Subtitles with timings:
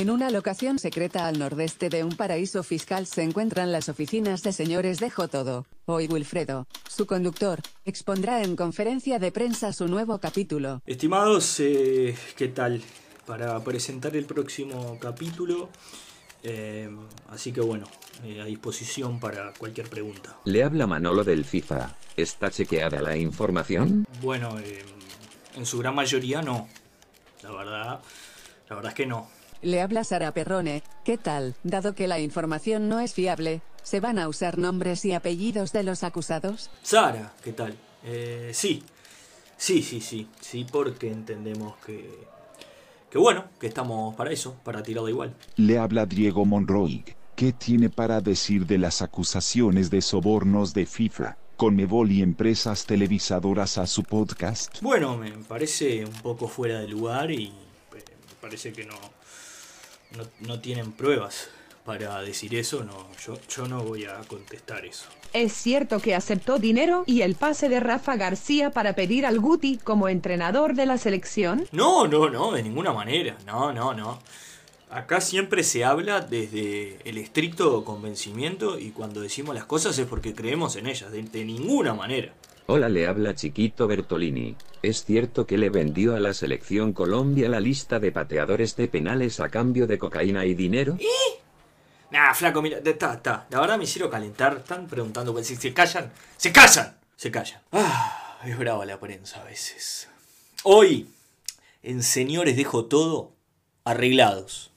[0.00, 4.54] En una locación secreta al nordeste de un paraíso fiscal se encuentran las oficinas de
[4.54, 5.66] señores Dejo Todo.
[5.84, 10.80] Hoy Wilfredo, su conductor, expondrá en conferencia de prensa su nuevo capítulo.
[10.86, 12.80] Estimados, eh, ¿qué tal?
[13.26, 15.68] Para presentar el próximo capítulo.
[16.42, 16.88] eh,
[17.28, 17.86] así que bueno,
[18.24, 20.34] eh, a disposición para cualquier pregunta.
[20.46, 21.94] Le habla Manolo del FIFA.
[22.16, 24.06] ¿Está chequeada la información?
[24.22, 24.82] Bueno, eh,
[25.56, 26.68] en su gran mayoría no.
[27.42, 28.00] La verdad,
[28.70, 29.28] la verdad es que no.
[29.62, 31.54] Le habla Sara Perrone, ¿qué tal?
[31.64, 35.82] Dado que la información no es fiable, ¿se van a usar nombres y apellidos de
[35.82, 36.70] los acusados?
[36.82, 37.76] Sara, ¿qué tal?
[38.02, 38.82] Eh, sí,
[39.58, 42.08] sí, sí, sí, sí, porque entendemos que,
[43.10, 45.36] que bueno, que estamos para eso, para tirarlo igual.
[45.56, 47.04] Le habla Diego Monroy.
[47.36, 53.76] ¿Qué tiene para decir de las acusaciones de sobornos de FIFA, Conmebol y empresas televisadoras
[53.76, 54.80] a su podcast?
[54.80, 57.52] Bueno, me parece un poco fuera de lugar y eh,
[57.92, 58.94] me parece que no,
[60.16, 61.48] no, no tienen pruebas
[61.84, 62.84] para decir eso.
[62.84, 65.06] No, yo, yo no voy a contestar eso.
[65.32, 69.78] Es cierto que aceptó dinero y el pase de Rafa García para pedir al Guti
[69.78, 71.66] como entrenador de la selección.
[71.72, 73.36] No, no, no, de ninguna manera.
[73.46, 74.18] No, no, no.
[74.90, 80.34] Acá siempre se habla desde el estricto convencimiento y cuando decimos las cosas es porque
[80.34, 82.34] creemos en ellas, de, de ninguna manera.
[82.66, 84.56] Hola, le habla Chiquito Bertolini.
[84.82, 89.38] ¿Es cierto que le vendió a la selección Colombia la lista de pateadores de penales
[89.38, 90.96] a cambio de cocaína y dinero?
[92.10, 93.46] Nah, flaco, mira, está, está.
[93.50, 94.56] La verdad me hicieron calentar.
[94.56, 96.10] Están preguntando pues, si se callan.
[96.36, 96.96] ¡Se callan!
[97.14, 97.60] Se callan.
[97.72, 100.08] Ah, es brava la prensa a veces.
[100.62, 101.08] Hoy,
[101.82, 103.32] en Señores Dejo Todo,
[103.84, 104.72] arreglados.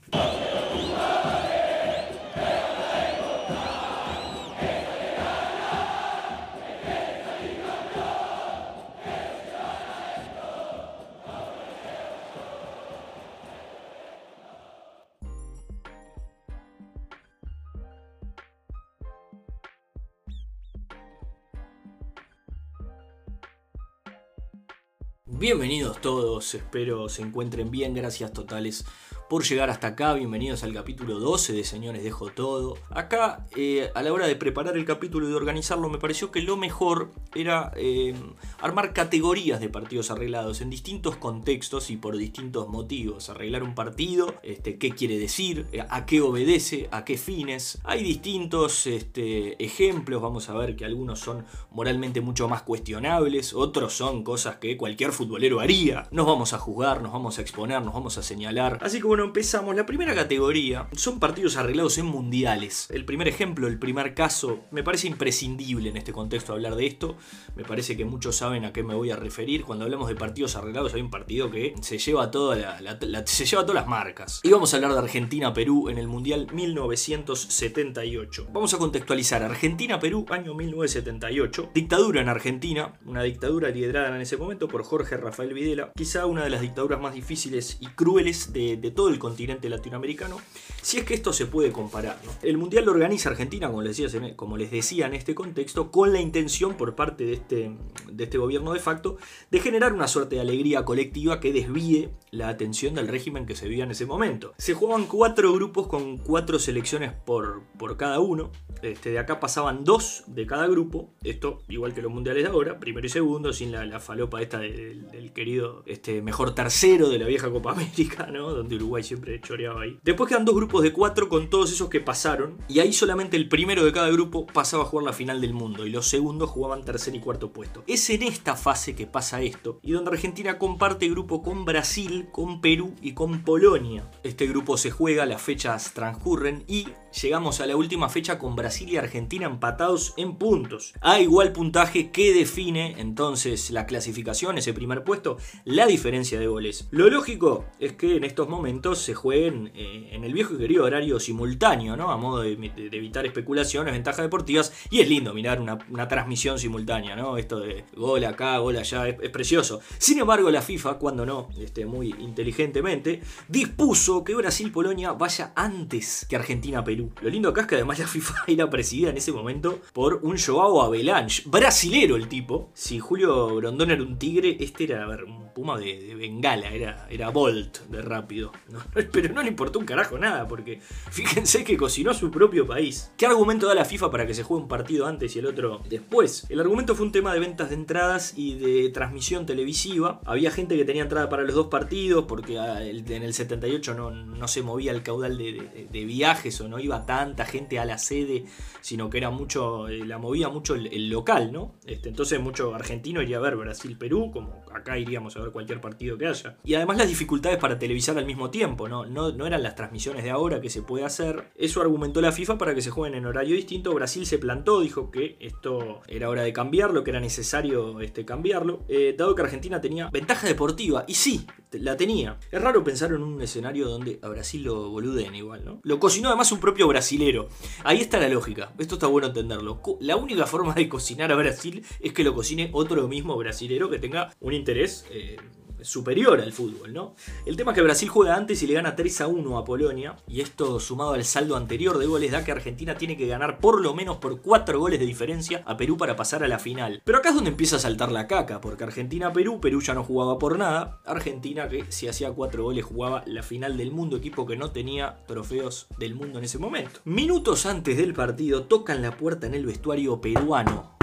[25.44, 28.86] Bienvenidos todos, espero se encuentren bien, gracias totales
[29.30, 32.78] por llegar hasta acá, bienvenidos al capítulo 12 de Señores Dejo Todo.
[32.90, 36.42] Acá, eh, a la hora de preparar el capítulo y de organizarlo, me pareció que
[36.42, 38.16] lo mejor era eh,
[38.60, 43.30] armar categorías de partidos arreglados en distintos contextos y por distintos motivos.
[43.30, 47.80] Arreglar un partido, este, qué quiere decir, a qué obedece, a qué fines.
[47.84, 53.94] Hay distintos este, ejemplos, vamos a ver que algunos son moralmente mucho más cuestionables, otros
[53.94, 56.08] son cosas que cualquier futbolero haría.
[56.12, 58.80] Nos vamos a juzgar, nos vamos a exponer, nos vamos a señalar.
[58.82, 59.76] Así que bueno, empezamos.
[59.76, 62.88] La primera categoría son partidos arreglados en mundiales.
[62.90, 67.16] El primer ejemplo, el primer caso, me parece imprescindible en este contexto hablar de esto.
[67.56, 69.66] Me parece que muchos saben a qué me voy a referir.
[69.66, 74.42] Cuando hablamos de partidos arreglados hay un partido que se lleva, toda todas las marcas.
[74.42, 78.48] Y vamos a hablar de Argentina-Perú en el Mundial 1978.
[78.52, 79.44] Vamos a contextualizar.
[79.44, 81.70] Argentina-Perú, año 1978.
[81.72, 83.00] Dictadura en Argentina.
[83.06, 85.92] Una dictadura liderada en ese momento por Jorge Rafael Videla.
[85.96, 90.38] Quizá una de las dictaduras más difíciles y crueles de, de todo el continente latinoamericano.
[90.82, 92.20] Si es que esto se puede comparar.
[92.42, 96.14] El Mundial lo organiza Argentina, como les, decía, como les decía en este contexto, con
[96.14, 97.72] la intención por parte de este,
[98.12, 99.18] de este gobierno de facto
[99.52, 103.68] de generar una suerte de alegría colectiva que desvíe la atención del régimen que se
[103.68, 104.54] vivía en ese momento.
[104.58, 108.52] Se jugaban cuatro grupos con cuatro selecciones por, por cada uno.
[108.82, 111.14] Este, de acá pasaban dos de cada grupo.
[111.24, 115.10] Esto, igual que los mundiales de ahora, primero y segundo, sin la, falopa esta del,
[115.10, 118.52] del querido este, mejor tercero de la vieja Copa América, ¿no?
[118.52, 120.00] Donde Uruguay siempre choreaba ahí.
[120.04, 122.58] Después quedan dos grupos de cuatro con todos esos que pasaron.
[122.68, 125.88] Y ahí solamente el primero de cada grupo pasaba a jugar la final del mundo.
[125.88, 127.84] Y los segundos jugaban tercer y cuarto puesto.
[127.88, 129.80] Es en esta fase que pasa esto.
[129.82, 134.12] Y donde Argentina comparte grupo con Brasil, con Perú y con Polonia.
[134.24, 136.88] Este grupo se juega, las fechas transcurren y
[137.22, 140.94] llegamos a la última fecha con Brasil y Argentina empatados en puntos.
[141.02, 146.88] A igual puntaje que define entonces la clasificación, ese primer puesto, la diferencia de goles.
[146.92, 150.86] Lo lógico es que en estos momentos se jueguen eh, en el viejo y querido
[150.86, 152.12] horario simultáneo, ¿no?
[152.12, 154.74] A modo de, evitar especulaciones, ventajas deportivas.
[154.90, 157.38] Y es lindo mirar una, transmisión simultánea, ¿no?
[157.38, 159.80] Esto de gol acá, gol allá, es, es precioso.
[159.98, 166.36] Sin embargo, la FIFA, cuando no, este, muy inteligentemente, dispuso que Brasil-Polonia vaya antes que
[166.36, 167.03] Argentina-Perú.
[167.22, 170.38] Lo lindo acá es que además la FIFA era presidida en ese momento por un
[170.38, 172.70] Joao Avalanche, brasilero el tipo.
[172.74, 177.30] Si Julio Grondón era un tigre, este era a ver, puma de, bengala, era, era
[177.30, 178.52] Bolt de rápido,
[179.12, 180.80] pero no le importó un carajo nada, porque
[181.12, 183.12] fíjense que cocinó su propio país.
[183.18, 185.82] ¿Qué argumento da la FIFA para que se juegue un partido antes y el otro
[185.90, 186.46] después?
[186.50, 190.22] El argumento fue un tema de ventas de entradas y de transmisión televisiva.
[190.26, 194.12] Había gente que tenía entrada para los dos partidos, porque ah, en el 78 no,
[194.12, 198.46] no se movía el caudal de, viajes o no iba tanta gente a la sede,
[198.82, 201.76] sino que era mucho, eh, la movía mucho el, local, ¿no?
[201.86, 206.18] Este, entonces mucho argentino iría a ver Brasil-Perú, como acá iríamos a ver cualquier partido
[206.18, 206.58] que haya.
[206.64, 209.06] Y además las dificultades para televisar al mismo tiempo, ¿no?
[209.06, 211.52] No, no eran las transmisiones de ahora que se puede hacer.
[211.56, 213.94] Eso argumentó la FIFA para que se jueguen en horario distinto.
[213.94, 218.84] Brasil se plantó, dijo que esto era hora de cambiarlo, que era necesario este, cambiarlo,
[218.88, 221.06] eh, dado que Argentina tenía ventaja deportiva.
[221.08, 222.38] Y sí, la tenía.
[222.52, 225.80] Es raro pensar en un escenario donde a Brasil lo boluden igual, ¿no?
[225.84, 227.50] Lo cocinó además un propio brasilero.
[227.84, 228.74] Ahí está la lógica.
[228.78, 229.82] Esto está bueno entenderlo.
[230.00, 234.00] La única forma de cocinar a Brasil es que lo cocine otro mismo brasilero que
[234.00, 237.16] tenga un interés eh, superior al fútbol, ¿no?
[237.46, 240.16] El tema es que Brasil juega antes y le gana 3 a 1 a Polonia,
[240.28, 243.82] y esto sumado al saldo anterior de goles da que Argentina tiene que ganar por
[243.82, 247.02] lo menos por 4 goles de diferencia a Perú para pasar a la final.
[247.04, 250.40] Pero acá es donde empieza a saltar la caca, porque Argentina-Perú, Perú ya no jugaba
[250.40, 254.58] por nada, Argentina que si hacía 4 goles jugaba la final del mundo, equipo que
[254.58, 257.02] no tenía trofeos del mundo en ese momento.
[257.06, 260.94] Minutos antes del partido tocan la puerta en el vestuario peruano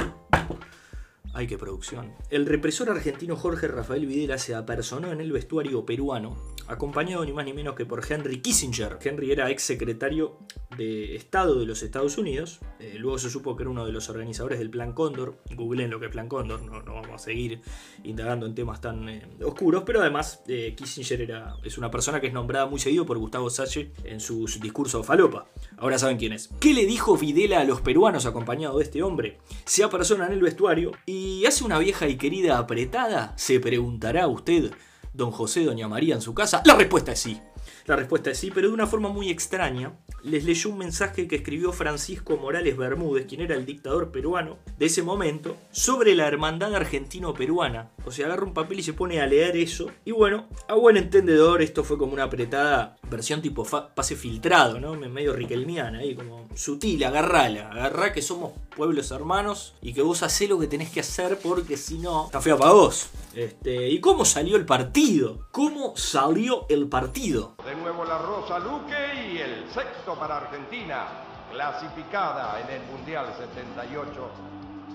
[1.33, 2.13] Ay, qué producción.
[2.29, 6.37] El represor argentino Jorge Rafael Videla se apersonó en el vestuario peruano,
[6.67, 8.99] acompañado ni más ni menos que por Henry Kissinger.
[9.01, 10.39] Henry era ex secretario
[10.77, 12.59] de Estado de los Estados Unidos.
[12.81, 15.39] Eh, luego se supo que era uno de los organizadores del Plan Cóndor.
[15.55, 17.61] Googleen lo que es Plan Cóndor, no, vamos a seguir
[18.03, 19.85] indagando en temas tan eh, oscuros.
[19.87, 23.51] Pero además, eh, Kissinger era, es una persona que es nombrada muy seguido por Gustavo
[23.51, 25.47] Sache en sus discursos falopa.
[25.81, 26.51] Ahora saben quién es.
[26.61, 29.39] ¿Qué le dijo Videla a los peruanos acompañado de este hombre?
[29.65, 33.33] Se apersona en el vestuario y ¿Y hace una vieja y querida apretada?
[33.35, 34.73] Se preguntará usted,
[35.15, 36.61] don José, doña María en su casa.
[36.67, 37.41] La respuesta es sí.
[37.87, 39.95] La respuesta es sí, pero de una forma muy extraña.
[40.23, 44.87] Les leyó un mensaje que escribió Francisco Morales Bermúdez, quien era el dictador peruano de
[44.87, 47.91] ese momento, sobre la hermandad argentino-peruana.
[48.05, 49.91] O sea, agarra un papel y se pone a leer eso.
[50.05, 54.95] Y bueno, a buen entendedor, esto fue como una apretada versión tipo pase filtrado, ¿no?
[54.95, 57.71] Medio riquelmiana, ahí como sutil, agarrala.
[57.71, 61.77] Agarrá que somos pueblos hermanos y que vos hacés lo que tenés que hacer porque
[61.77, 63.11] si no, está feo para vos.
[63.35, 65.47] Este, ¿Y cómo salió el partido?
[65.53, 67.55] ¿Cómo salió el partido?
[67.65, 71.07] De nuevo la Rosa Luque y el sexto para Argentina,
[71.53, 74.31] clasificada en el Mundial 78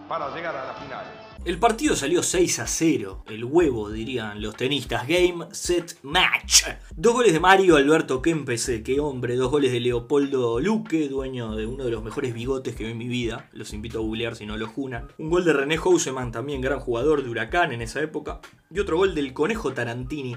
[0.08, 1.26] para llegar a las finales.
[1.46, 6.64] El partido salió 6 a 0, el huevo dirían los tenistas, game, set, match.
[6.96, 11.68] Dos goles de Mario Alberto Kempes, qué hombre, dos goles de Leopoldo Luque, dueño de
[11.68, 14.48] uno de los mejores bigotes que vi en mi vida, los invito a googlear si
[14.48, 15.10] no lo junan.
[15.20, 18.42] Un gol de René Houseman, también gran jugador de Huracán en esa época.
[18.76, 20.36] Y otro gol del Conejo Tarantini.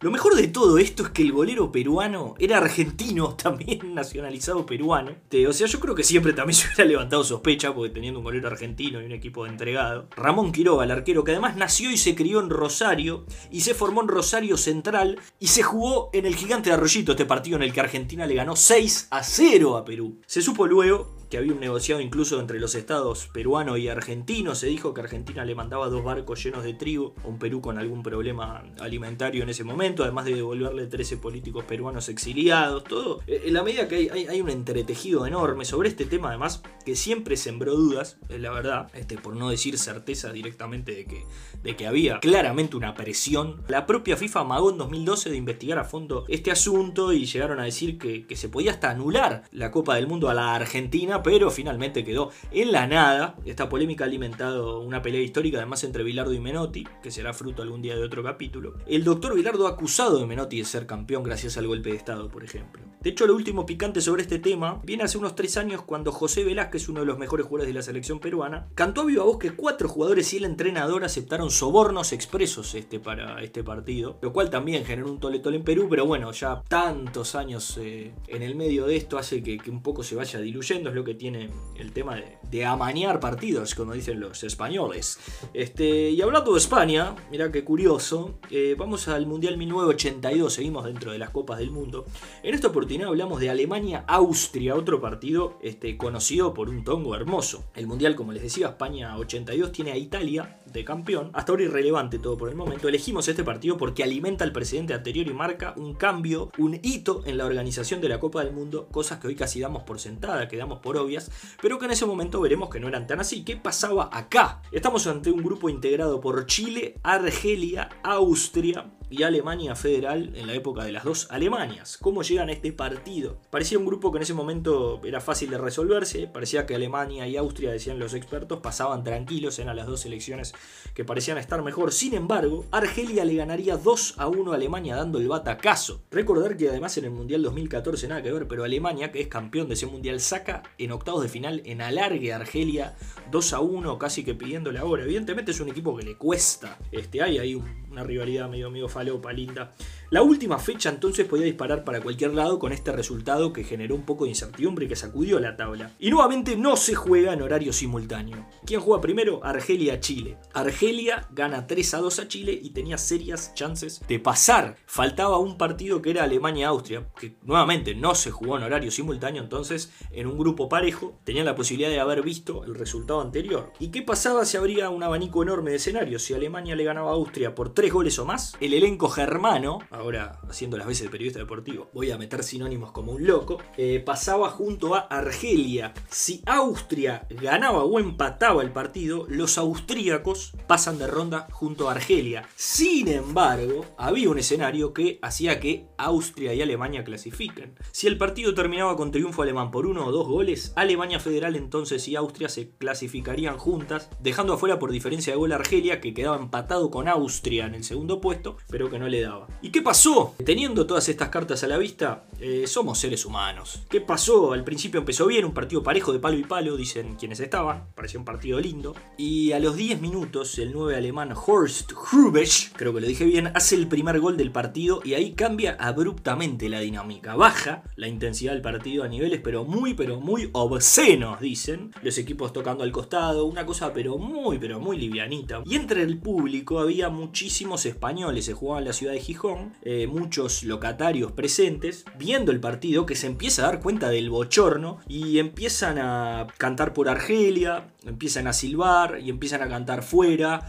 [0.00, 5.12] Lo mejor de todo esto es que el golero peruano era argentino, también nacionalizado peruano.
[5.48, 8.48] O sea, yo creo que siempre también se hubiera levantado sospecha, porque teniendo un golero
[8.48, 10.08] argentino y un equipo entregado.
[10.14, 14.02] Ramón Quiroga, el arquero, que además nació y se crió en Rosario y se formó
[14.02, 17.72] en Rosario Central y se jugó en el gigante de Arroyito, este partido en el
[17.72, 20.20] que Argentina le ganó 6 a 0 a Perú.
[20.26, 24.56] Se supo luego que había un negociado incluso entre los estados peruano y argentino.
[24.56, 27.78] Se dijo que Argentina le mandaba dos barcos llenos de trigo a un Perú con
[27.78, 33.20] algún problema alimentario en ese momento, además de devolverle 13 políticos peruanos exiliados, todo.
[33.28, 37.36] Eh, en la medida que hay, un entretejido enorme sobre este tema, además, que siempre
[37.36, 41.24] sembró dudas, la verdad, este, por no decir certeza directamente de que,
[41.62, 43.62] de que había claramente una presión.
[43.68, 47.64] La propia FIFA amagó en 2012 de investigar a fondo este asunto y llegaron a
[47.64, 52.04] decir que se podía hasta anular la Copa del Mundo a la Argentina pero finalmente
[52.04, 53.36] quedó en la nada.
[53.44, 57.62] Esta polémica ha alimentado una pelea histórica además entre Bilardo y Menotti, que será fruto
[57.62, 58.74] algún día de otro capítulo.
[58.86, 62.28] El doctor Bilardo ha acusado de Menotti de ser campeón gracias al golpe de Estado,
[62.28, 62.82] por ejemplo.
[63.00, 66.44] De hecho, lo último picante sobre este tema viene hace unos tres años cuando José
[66.44, 69.52] Velázquez, uno de los mejores jugadores de la selección peruana, cantó a viva voz que
[69.52, 74.84] cuatro jugadores y el entrenador aceptaron sobornos expresos este, para este partido, lo cual también
[74.84, 78.96] generó un toletol en Perú, pero bueno, ya tantos años eh, en el medio de
[78.96, 82.16] esto hace que, que un poco se vaya diluyendo, es lo que tiene el tema
[82.50, 85.18] de, amañar partidos, como dicen los españoles.
[85.54, 91.12] Este, y hablando de España, mira qué curioso, eh, vamos al Mundial 1982, seguimos dentro
[91.12, 92.04] de las Copas del Mundo.
[92.42, 97.64] En esta oportunidad hablamos de Alemania-Austria, otro partido este, conocido por un tongo hermoso.
[97.74, 101.30] El Mundial, como les decía, España 82 tiene a Italia de campeón.
[101.34, 102.88] Hasta ahora irrelevante todo por el momento.
[102.88, 107.38] Elegimos este partido porque alimenta al presidente anterior y marca un cambio, un hito en
[107.38, 110.56] la organización de la Copa del Mundo, cosas que hoy casi damos por sentada, que
[110.56, 113.44] damos por obvias, pero que en ese momento veremos que no eran tan así.
[113.44, 114.62] ¿Qué pasaba acá?
[114.72, 120.84] Estamos ante un grupo integrado por Chile, Argelia, Austria, y Alemania Federal en la época
[120.84, 121.98] de las dos Alemanias.
[122.00, 123.38] ¿Cómo llegan a este partido?
[123.50, 127.36] Parecía un grupo que en ese momento era fácil de resolverse, parecía que Alemania y
[127.36, 130.54] Austria, decían los expertos, pasaban tranquilos, en las dos selecciones
[130.94, 131.92] que parecían estar mejor.
[131.92, 136.02] Sin embargo, Argelia le ganaría 2 a 1 a Alemania dando el batacazo.
[136.10, 139.68] Recordar que además en el Mundial 2014 nada que ver, pero Alemania, que es campeón
[139.68, 142.96] de ese Mundial, saca en octavos de final en alargue a Argelia
[143.30, 145.04] 2 a 1, casi que pidiéndole ahora.
[145.04, 146.78] Evidentemente es un equipo que le cuesta.
[146.92, 147.60] Este, hay ahí
[147.90, 149.72] una rivalidad medio, medio falopa, linda.
[150.10, 154.02] La última fecha entonces podía disparar para cualquier lado con este resultado que generó un
[154.02, 155.92] poco de incertidumbre que sacudió la tabla.
[156.00, 158.44] Y nuevamente no se juega en horario simultáneo.
[158.66, 159.38] ¿Quién juega primero?
[159.44, 160.36] Argelia-Chile.
[160.52, 164.74] Argelia gana 3 a 2 a Chile y tenía serias chances de pasar.
[164.84, 169.92] Faltaba un partido que era Alemania-Austria, que nuevamente no se jugó en horario simultáneo, entonces
[170.10, 173.72] en un grupo parejo tenían la posibilidad de haber visto el resultado anterior.
[173.78, 176.22] ¿Y qué pasaba si habría un abanico enorme de escenarios?
[176.22, 180.40] Si Alemania le ganaba a Austria por 3 goles o más, el elenco germano ahora
[180.48, 184.50] haciendo las veces de periodista deportivo, voy a meter sinónimos como un loco, eh, pasaba
[184.50, 185.94] junto a Argelia.
[186.08, 192.48] Si Austria ganaba o empataba el partido, los austríacos pasan de ronda junto a Argelia.
[192.56, 197.74] Sin embargo, había un escenario que hacía que Austria y Alemania clasifiquen.
[197.92, 202.08] Si el partido terminaba con triunfo alemán por uno o dos goles, Alemania Federal entonces
[202.08, 206.36] y Austria se clasificarían juntas, dejando afuera por diferencia de gol a Argelia, que quedaba
[206.36, 209.46] empatado con Austria en el segundo puesto, pero que no le daba.
[209.62, 210.36] ¿Y qué pasó?
[210.46, 213.80] Teniendo todas estas cartas a la vista, eh, somos seres humanos.
[213.90, 214.52] ¿Qué pasó?
[214.52, 218.20] Al principio empezó bien, un partido parejo de palo y palo, dicen quienes estaban, parecía
[218.20, 218.94] un partido lindo.
[219.18, 223.50] Y a los 10 minutos, el 9 alemán Horst Hrubesch, creo que lo dije bien,
[223.56, 227.34] hace el primer gol del partido y ahí cambia abruptamente la dinámica.
[227.34, 231.92] Baja la intensidad del partido a niveles, pero muy, pero muy obscenos, dicen.
[232.00, 235.64] Los equipos tocando al costado, una cosa, pero muy, pero muy livianita.
[235.66, 240.06] Y entre el público había muchísimos españoles, se jugaba en la ciudad de Gijón eh,
[240.06, 245.38] muchos locatarios presentes, viendo el partido, que se empieza a dar cuenta del bochorno y
[245.38, 250.60] empiezan a cantar por Argelia, empiezan a silbar y empiezan a cantar fuera,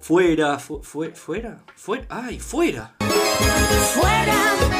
[0.00, 2.38] fuera, fuera, fuera, ay.
[2.38, 2.94] Fuera,
[3.94, 4.77] fuera,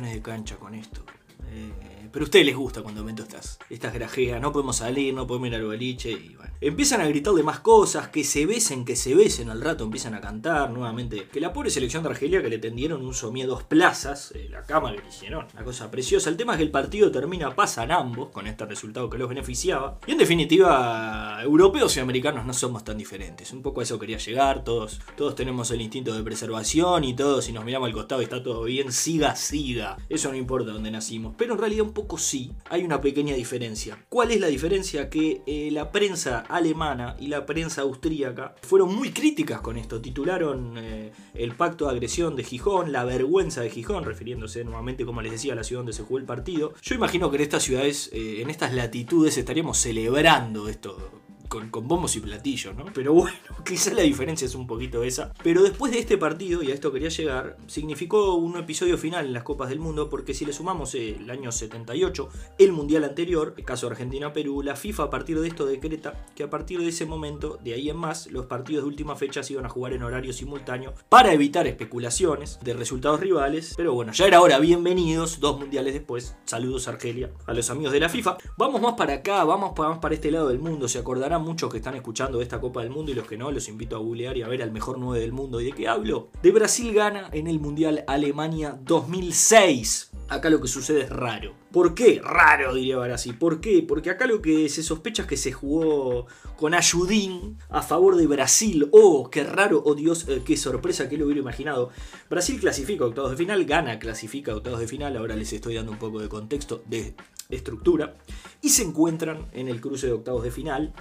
[0.00, 1.02] De cancha con esto.
[1.50, 1.70] Eh,
[2.12, 4.40] pero a ustedes les gusta cuando meto estas, estas grajeas.
[4.40, 6.52] No podemos salir, no podemos ir al boliche y bueno.
[6.60, 9.50] Empiezan a gritar de más cosas, que se besen, que se besen.
[9.50, 11.26] Al rato empiezan a cantar nuevamente.
[11.32, 14.62] Que la pobre selección de Argelia que le tendieron un somie dos plazas, eh, la
[14.62, 15.46] cama que le hicieron.
[15.54, 16.30] Una cosa preciosa.
[16.30, 19.98] El tema es que el partido termina, pasan ambos con este resultado que los beneficiaba.
[20.06, 23.52] Y en definitiva, europeos y americanos no somos tan diferentes.
[23.52, 24.62] Un poco a eso quería llegar.
[24.62, 28.24] Todos, todos tenemos el instinto de preservación y todos, si nos miramos al costado y
[28.24, 29.96] está todo bien, siga, siga.
[30.08, 31.34] Eso no importa dónde nacimos.
[31.36, 32.52] Pero en realidad un poco sí.
[32.68, 33.98] Hay una pequeña diferencia.
[34.08, 35.08] ¿Cuál es la diferencia?
[35.08, 40.00] Que eh, la prensa alemana y la prensa austríaca fueron muy críticas con esto.
[40.00, 45.22] Titularon eh, el pacto de agresión de Gijón, la vergüenza de Gijón, refiriéndose nuevamente, como
[45.22, 46.74] les decía, a la ciudad donde se jugó el partido.
[46.82, 51.21] Yo imagino que en estas ciudades, eh, en estas latitudes, estaríamos celebrando esto
[51.70, 52.86] con, bombos y platillos, ¿no?
[52.94, 55.32] Pero bueno, quizás la diferencia es un poquito esa.
[55.42, 59.32] Pero después de este partido, y a esto quería llegar, significó un episodio final en
[59.32, 62.28] las Copas del Mundo, porque si le sumamos el año 78,
[62.58, 66.50] el Mundial anterior, el caso Argentina-Perú, la FIFA a partir de esto decreta que a
[66.50, 69.66] partir de ese momento, de ahí en más, los partidos de última fecha se iban
[69.66, 73.74] a jugar en horario simultáneo para evitar especulaciones de resultados rivales.
[73.76, 76.36] Pero bueno, ya era hora, bienvenidos, dos mundiales después.
[76.44, 78.38] Saludos Argelia, a los amigos de la FIFA.
[78.56, 81.78] Vamos más para acá, vamos más para este lado del mundo, se acordarán muchos que
[81.78, 84.42] están escuchando esta Copa del Mundo y los que no, los invito a googlear y
[84.42, 85.60] a ver al mejor 9 del mundo.
[85.60, 86.30] ¿Y de qué hablo?
[86.42, 90.10] De Brasil gana en el Mundial Alemania 2006.
[90.28, 91.54] Acá lo que sucede es raro.
[91.72, 92.20] ¿Por qué?
[92.22, 93.36] Raro, diría Brasil.
[93.38, 93.84] ¿Por qué?
[93.86, 98.26] Porque acá lo que se sospecha es que se jugó con Ayudín a favor de
[98.26, 98.88] Brasil.
[98.92, 101.90] Oh, qué raro, oh Dios, eh, qué sorpresa, que lo hubiera imaginado.
[102.30, 105.16] Brasil clasifica octavos de final, gana, clasifica octavos de final.
[105.16, 107.14] Ahora les estoy dando un poco de contexto de
[107.52, 108.16] estructura.
[108.60, 110.92] Y se encuentran en el cruce de octavos de final.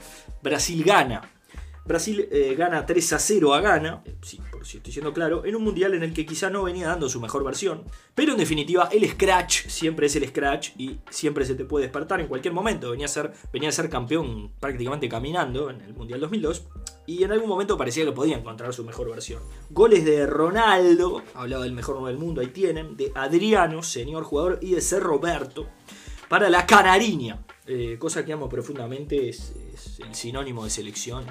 [0.41, 1.29] Brasil gana
[1.83, 5.45] Brasil eh, gana 3 a 0 a Ghana, eh, sí, por si estoy siendo claro,
[5.45, 8.37] en un mundial en el que quizá no venía dando su mejor versión, pero en
[8.37, 12.53] definitiva el scratch siempre es el scratch y siempre se te puede despertar en cualquier
[12.53, 12.91] momento.
[12.91, 16.67] Venía a ser, venía a ser campeón prácticamente caminando en el mundial 2002
[17.07, 19.41] y en algún momento parecía que podía encontrar su mejor versión.
[19.71, 24.75] Goles de Ronaldo, hablaba del mejor del mundo, ahí tienen, de Adriano, señor jugador, y
[24.75, 24.99] de C.
[24.99, 25.67] Roberto
[26.31, 27.43] para la Canariña.
[27.67, 29.51] Eh, cosa que amo profundamente es,
[29.99, 31.25] el sinónimo de selección,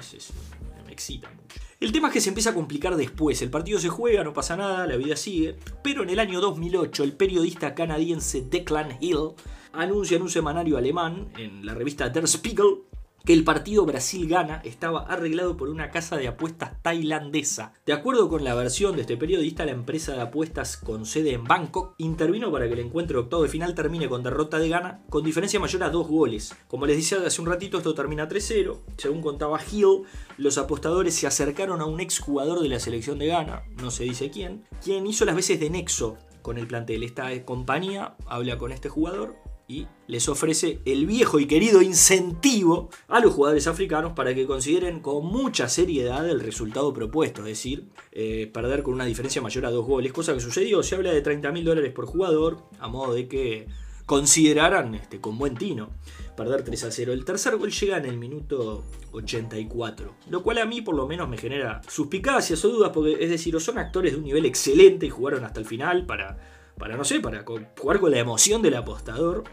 [0.85, 1.59] me excita mucho.
[1.79, 3.41] El tema es que se empieza a complicar después.
[3.41, 5.57] El partido se juega, no pasa nada, la vida sigue.
[5.81, 9.31] Pero en el año 2008, el periodista canadiense Declan Hill
[9.73, 12.83] anuncia en un semanario alemán, en la revista Der Spiegel,
[13.25, 17.73] que el partido Brasil-Gana estaba arreglado por una casa de apuestas tailandesa.
[17.85, 21.43] De acuerdo con la versión de este periodista, la empresa de apuestas con sede en
[21.43, 25.01] Bangkok intervino para que el encuentro de octavo de final termine con derrota de Ghana
[25.09, 26.55] con diferencia mayor a dos goles.
[26.67, 28.77] Como les decía hace un ratito, esto termina 3-0.
[28.97, 30.03] Según contaba Hill,
[30.37, 34.29] los apostadores se acercaron a un exjugador de la selección de Ghana, no se dice
[34.29, 37.03] quién, quien hizo las veces de nexo con el plantel.
[37.03, 39.35] Esta compañía habla con este jugador
[39.71, 44.99] y les ofrece el viejo y querido incentivo a los jugadores africanos para que consideren
[44.99, 49.71] con mucha seriedad el resultado propuesto, es decir, eh, perder con una diferencia mayor a
[49.71, 53.13] dos goles, cosa que sucedió, se habla de 30 mil dólares por jugador, a modo
[53.13, 53.67] de que
[54.05, 55.91] consideraran este, con buen tino
[56.35, 57.13] perder 3 a 0.
[57.13, 61.29] El tercer gol llega en el minuto 84, lo cual a mí por lo menos
[61.29, 65.05] me genera suspicacias o dudas, porque es decir, o son actores de un nivel excelente
[65.05, 66.37] y jugaron hasta el final para
[66.81, 67.45] para no sé, para
[67.77, 69.43] jugar con la emoción del apostador.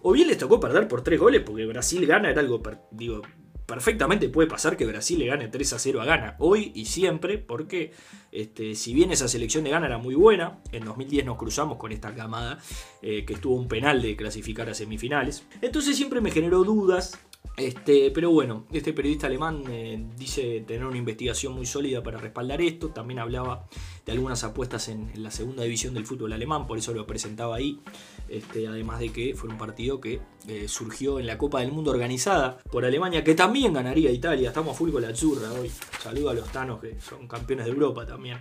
[0.00, 3.20] O bien les tocó perder por tres goles porque Brasil gana, era algo, digo,
[3.66, 7.36] perfectamente puede pasar que Brasil le gane 3 a 0 a Ghana, hoy y siempre,
[7.36, 7.92] porque
[8.32, 11.92] este, si bien esa selección de Ghana era muy buena, en 2010 nos cruzamos con
[11.92, 12.58] esta camada
[13.02, 17.20] eh, que estuvo un penal de clasificar a semifinales, entonces siempre me generó dudas
[17.56, 22.60] este, pero bueno, este periodista alemán eh, dice tener una investigación muy sólida para respaldar
[22.62, 22.88] esto.
[22.88, 23.66] También hablaba
[24.06, 27.80] de algunas apuestas en, la segunda división del fútbol alemán, por eso lo presentaba ahí.
[28.28, 31.90] Este, además de que fue un partido que eh, surgió en la Copa del Mundo
[31.90, 34.48] organizada por Alemania, que también ganaría Italia.
[34.48, 35.70] Estamos full con la churra hoy.
[36.02, 38.38] Saludo a los tanos que son campeones de Europa también.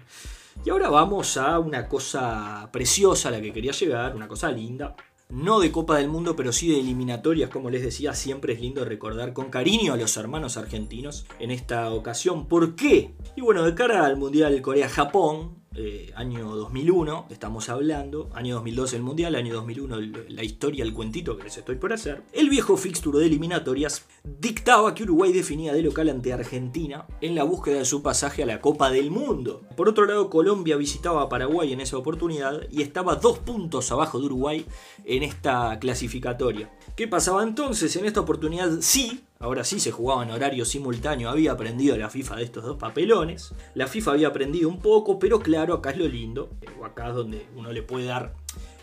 [0.65, 4.95] Y ahora vamos a una cosa preciosa a la que quería llegar, una cosa linda
[5.29, 8.83] no de Copa del Mundo, pero sí de eliminatorias, como les decía, siempre es lindo
[8.83, 12.47] recordar con cariño a los hermanos argentinos en esta ocasión.
[12.47, 13.13] ¿Por qué?
[13.35, 19.01] Y bueno, de cara al Mundial Corea-Japón, eh, año 2001, estamos hablando, año 2002 el
[19.03, 19.97] Mundial, año 2001
[20.29, 24.95] la historia, el cuentito que les estoy por hacer, el viejo fixture de eliminatorias dictaba
[24.95, 28.61] que Uruguay definía de local ante Argentina en la búsqueda de su pasaje a la
[28.61, 29.61] Copa del Mundo.
[29.75, 34.19] Por otro lado, Colombia visitaba a Paraguay en esa oportunidad y estaba dos puntos abajo
[34.19, 34.65] de Uruguay
[35.05, 36.71] en esta clasificatoria.
[36.95, 37.95] ¿Qué pasaba entonces?
[37.95, 42.35] En esta oportunidad sí, ahora sí se jugaba en horario simultáneo, había aprendido la FIFA
[42.35, 43.53] de estos dos papelones.
[43.73, 46.49] La FIFA había aprendido un poco, pero claro, acá es lo lindo,
[46.79, 48.35] o acá es donde uno le puede dar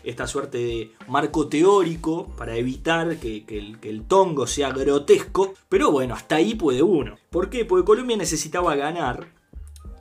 [0.03, 5.53] esta suerte de marco teórico para evitar que, el, que, el, tongo sea grotesco.
[5.69, 7.17] Pero bueno, hasta ahí puede uno.
[7.29, 7.63] ¿Por qué?
[7.63, 9.27] Porque Colombia necesitaba ganar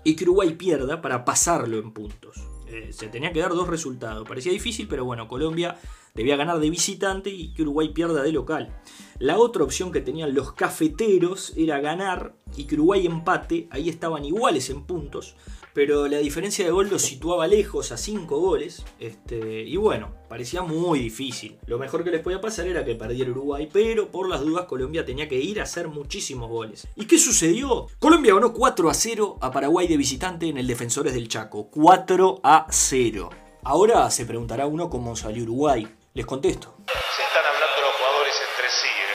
[0.04, 2.55] y que Uruguay pierda para pasarlo en puntos.
[2.68, 4.26] Eh, se tenía que dar dos resultados.
[4.26, 5.78] Parecía difícil, pero bueno, Colombia
[6.14, 8.74] debía ganar de visitante y que Uruguay pierda de local.
[9.18, 14.24] La otra opción que tenían los cafeteros era ganar y que Uruguay empate, ahí estaban
[14.24, 15.36] iguales en puntos,
[15.76, 20.62] pero la diferencia de gol los situaba lejos a 5 goles, este, y bueno, parecía
[20.62, 21.58] muy difícil.
[21.66, 25.04] Lo mejor que les podía pasar era que perdiera Uruguay, pero por las dudas Colombia
[25.04, 26.88] tenía que ir a hacer muchísimos goles.
[26.96, 27.88] ¿Y qué sucedió?
[27.98, 32.40] Colombia ganó 4 a 0 a Paraguay de visitante en el Defensores del Chaco, 4
[32.42, 33.28] a 0.
[33.62, 35.86] Ahora se preguntará uno cómo salió Uruguay.
[36.14, 36.74] Les contesto.
[36.88, 38.88] Se están hablando los jugadores entre sí.
[38.88, 39.12] ¿eh?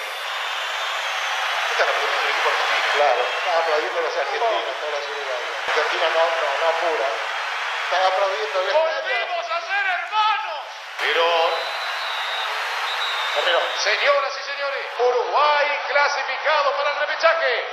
[1.66, 2.86] ¿Qué están aplaudiendo el equipo argentino?
[2.94, 4.82] Claro, están aplaudiendo los argentinos.
[5.68, 7.08] Argentina no, no, no apura.
[7.84, 10.62] Están aplaudiendo el ¡Volvemos a ser hermanos!
[11.00, 11.26] Pero...
[13.36, 13.60] Terminó.
[13.84, 17.66] Señoras y señores, Uruguay clasificado para el repechaje.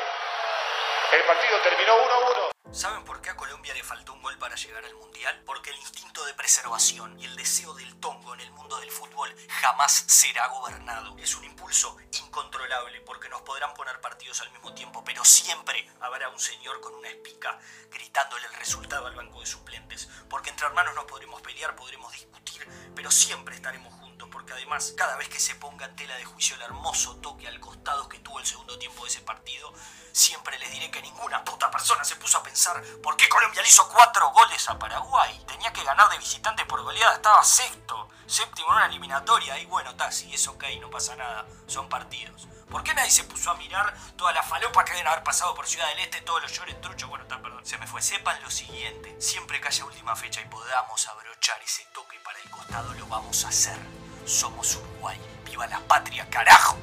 [1.10, 2.50] El partido terminó 1 a 1.
[2.70, 5.42] ¿Saben por qué a Colombia le faltó un gol para llegar al Mundial?
[5.46, 9.34] Porque el instinto de preservación y el deseo del tongo en el mundo del fútbol
[9.48, 11.16] jamás será gobernado.
[11.16, 16.28] Es un impulso incontrolable porque nos podrán poner partidos al mismo tiempo, pero siempre habrá
[16.28, 17.58] un señor con una espica
[17.90, 20.10] gritándole el resultado al banco de suplentes.
[20.28, 25.28] Porque entre hermanos nos podremos pelear, podremos discutir, pero siempre estaremos porque además cada vez
[25.28, 28.46] que se ponga en tela de juicio el hermoso toque al costado que tuvo el
[28.46, 29.72] segundo tiempo de ese partido,
[30.12, 33.68] siempre les diré que ninguna puta persona se puso a pensar por qué Colombia le
[33.68, 35.44] hizo cuatro goles a Paraguay.
[35.46, 39.58] Tenía que ganar de visitante por goleada, estaba sexto, séptimo en una eliminatoria.
[39.58, 42.48] Y bueno, está, sí, es ok, no pasa nada, son partidos.
[42.70, 45.66] ¿Por qué nadie se puso a mirar todas las falopas que deben haber pasado por
[45.66, 47.08] Ciudad del Este, todos los llores truchos?
[47.08, 48.02] Bueno, está, perdón, se me fue.
[48.02, 52.50] Sepan lo siguiente, siempre que haya última fecha y podamos abrochar ese toque para el
[52.50, 54.07] costado, lo vamos a hacer.
[54.28, 55.16] Somos Uruguay.
[55.48, 56.76] ¡Viva la patria, carajo!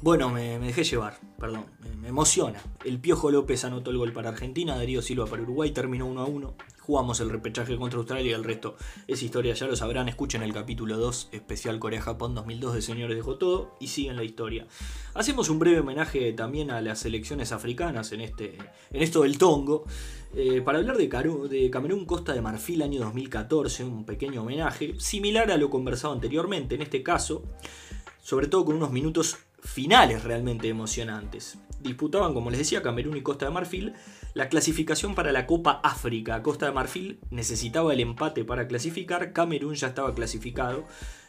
[0.00, 1.66] Bueno, me, dejé llevar, perdón,
[2.00, 2.62] me, emociona.
[2.86, 6.24] El Piojo López anotó el gol para Argentina, Darío Silva para Uruguay, terminó 1 a
[6.24, 6.54] 1.
[6.86, 8.76] Jugamos el repechaje contra Australia y el resto
[9.08, 13.36] es historia, ya lo sabrán, escuchen el capítulo 2, especial Corea-Japón 2002 de Señores dejó
[13.38, 14.68] todo y siguen la historia.
[15.14, 18.56] Hacemos un breve homenaje también a las selecciones africanas en, este,
[18.92, 19.84] en esto del Tongo,
[20.36, 21.08] eh, para hablar de,
[21.48, 26.76] de Camerún Costa de Marfil año 2014, un pequeño homenaje, similar a lo conversado anteriormente,
[26.76, 27.42] en este caso,
[28.22, 31.58] sobre todo con unos minutos finales realmente emocionantes.
[31.80, 33.94] Disputaban, como les decía, Camerún y Costa de Marfil
[34.36, 36.42] la clasificación para la Copa África.
[36.42, 40.84] Costa de Marfil necesitaba el empate para clasificar, Camerún ya estaba clasificado.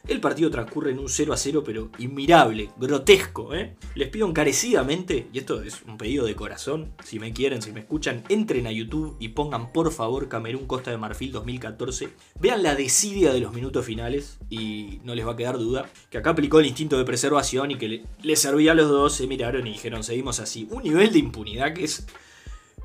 [0.10, 3.56] El partido transcurre en un 0 a 0, pero inmirable, grotesco.
[3.56, 3.76] ¿eh?
[3.96, 7.80] Les pido encarecidamente, y esto es un pedido de corazón, si me quieren, si me
[7.80, 12.10] escuchan, entren a YouTube y pongan por favor Camerún Costa de Marfil 2014.
[12.42, 16.18] Vean la desidia de los minutos finales y no les va a quedar duda que
[16.18, 19.28] acá aplicó el instinto de preservación y que le, le servía a los dos, se
[19.28, 20.68] miraron y dijeron seguimos así.
[20.72, 22.06] Un nivel de impunidad que es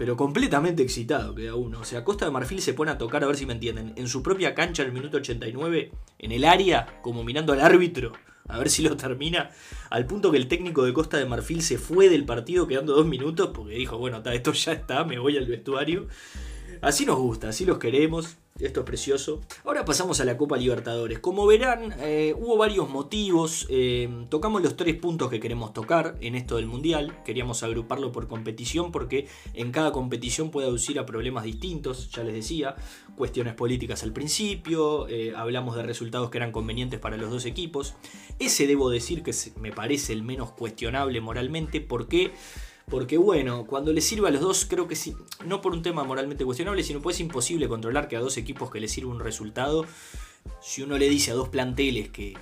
[0.02, 1.78] pero completamente excitado queda uno.
[1.78, 4.08] O sea, Costa de Marfil se pone a tocar, a ver si me entienden, en
[4.08, 8.10] su propia cancha en el minuto 89, en el área, como mirando al árbitro,
[8.48, 9.50] a ver si lo termina,
[9.90, 13.06] al punto que el técnico de Costa de Marfil se fue del partido quedando dos
[13.06, 16.08] minutos, porque dijo, bueno, esto ya está, me voy al vestuario.
[16.82, 18.38] Así nos gusta, así los queremos.
[18.58, 19.40] Esto es precioso.
[19.64, 21.20] Ahora pasamos a la Copa Libertadores.
[21.20, 23.68] Como verán, eh, hubo varios motivos.
[23.70, 27.22] Eh, tocamos los tres puntos que queremos tocar en esto del Mundial.
[27.24, 32.10] Queríamos agruparlo por competición porque en cada competición puede aducir a problemas distintos.
[32.10, 32.74] Ya les decía,
[33.16, 35.06] cuestiones políticas al principio.
[35.06, 37.94] Eh, hablamos de resultados que eran convenientes para los dos equipos.
[38.40, 42.32] Ese debo decir que me parece el menos cuestionable moralmente porque
[42.88, 45.14] porque bueno, cuando le sirve a los dos, creo que sí,
[45.46, 48.70] no por un tema moralmente cuestionable, sino pues es imposible controlar que a dos equipos
[48.70, 49.86] que les sirva un resultado,
[50.60, 52.36] si uno le dice a dos planteles que,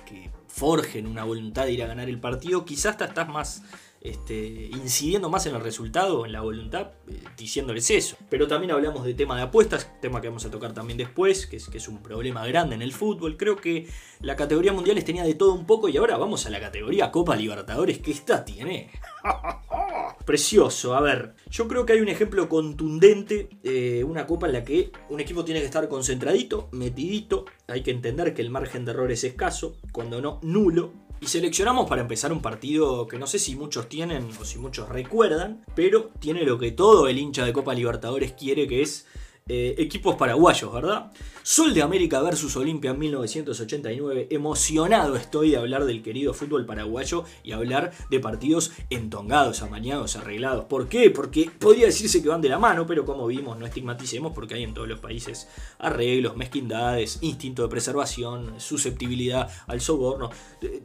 [0.47, 3.63] forjen una voluntad de ir a ganar el partido, quizás hasta estás más
[4.01, 8.17] este, incidiendo más en el resultado, en la voluntad, eh, diciéndoles eso.
[8.29, 11.55] Pero también hablamos de tema de apuestas, tema que vamos a tocar también después, que
[11.55, 13.37] es, que es un problema grande en el fútbol.
[13.37, 13.87] Creo que
[14.19, 17.37] la categoría mundiales tenía de todo un poco y ahora vamos a la categoría Copa
[17.37, 18.91] Libertadores, que esta tiene.
[20.25, 24.63] Precioso, a ver, yo creo que hay un ejemplo contundente, eh, una copa en la
[24.63, 28.91] que un equipo tiene que estar concentradito, metidito, hay que entender que el margen de
[28.91, 33.37] error es escaso, cuando no, nulo, y seleccionamos para empezar un partido que no sé
[33.37, 37.53] si muchos tienen o si muchos recuerdan, pero tiene lo que todo el hincha de
[37.53, 39.05] Copa Libertadores quiere, que es
[39.47, 41.11] eh, equipos paraguayos, ¿verdad?
[41.43, 44.27] Sol de América versus Olimpia en 1989.
[44.29, 50.65] Emocionado estoy de hablar del querido fútbol paraguayo y hablar de partidos entongados, amañados, arreglados.
[50.65, 51.09] ¿Por qué?
[51.09, 54.63] Porque podría decirse que van de la mano, pero como vimos, no estigmaticemos porque hay
[54.63, 55.47] en todos los países
[55.79, 60.29] arreglos, mezquindades, instinto de preservación, susceptibilidad al soborno.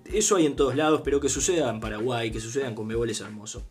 [0.06, 3.20] Eso hay en todos lados, pero que suceda en Paraguay, que suceda en Conmebol es
[3.20, 3.66] hermoso.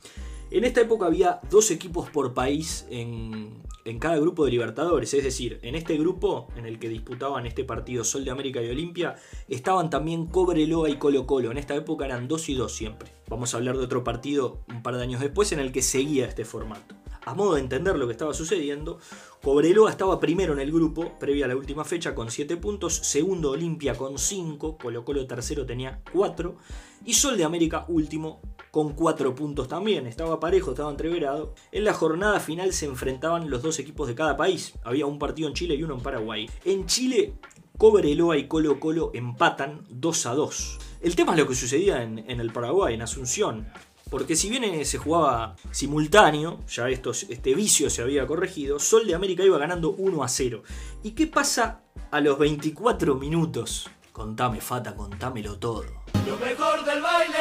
[0.55, 3.61] En esta época había dos equipos por país en,
[3.99, 8.05] cada grupo de Libertadores, es decir, en este grupo en el que disputaban este partido
[8.05, 9.17] Sol de América y Olimpia,
[9.49, 11.51] estaban también Cobreloa y Colo Colo.
[11.51, 13.11] En esta época eran dos y dos siempre.
[13.27, 16.25] Vamos a hablar de otro partido un par de años después en el que seguía
[16.25, 16.95] este formato.
[17.25, 18.99] A modo de entender lo que estaba sucediendo,
[19.43, 23.51] Cobreloa estaba primero en el grupo, previa a la última fecha, con 7 puntos, segundo
[23.51, 26.55] Olimpia con 5, Colo Colo tercero tenía 4,
[27.03, 28.39] y Sol de América último
[28.75, 31.55] con 4 puntos también, estaba parejo, estaba entreverado.
[31.71, 35.47] En la jornada final se enfrentaban los dos equipos de cada país, había un partido
[35.47, 36.49] en Chile y uno en Paraguay.
[36.65, 37.35] En Chile,
[37.77, 40.79] Cobreloa y Colo Colo empatan 2 a 2.
[41.03, 43.65] El tema es lo que sucedía en, el Paraguay, en Asunción.
[44.09, 49.15] Porque si bien eh, se jugaba simultáneo, ya este vicio se había corregido, Sol de
[49.15, 50.63] América iba ganando 1 a 0.
[51.01, 51.79] ¿Y qué pasa
[52.11, 53.89] a los 24 minutos?
[54.11, 55.85] Contame, Fata, contámelo todo.
[56.27, 57.38] Lo mejor del baile,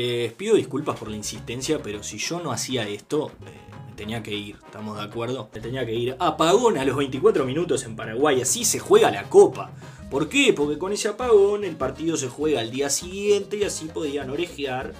[0.00, 3.50] Les pido disculpas por la insistencia, pero si yo no hacía esto, eh,
[3.86, 5.50] me tenía que ir, ¿estamos de acuerdo?
[5.52, 6.16] Me tenía que ir.
[6.18, 9.72] Apagón a los 24 minutos en Paraguay, así se juega la copa.
[10.10, 10.54] ¿Por qué?
[10.54, 14.94] Porque con ese apagón el partido se juega al día siguiente y así podían orejear.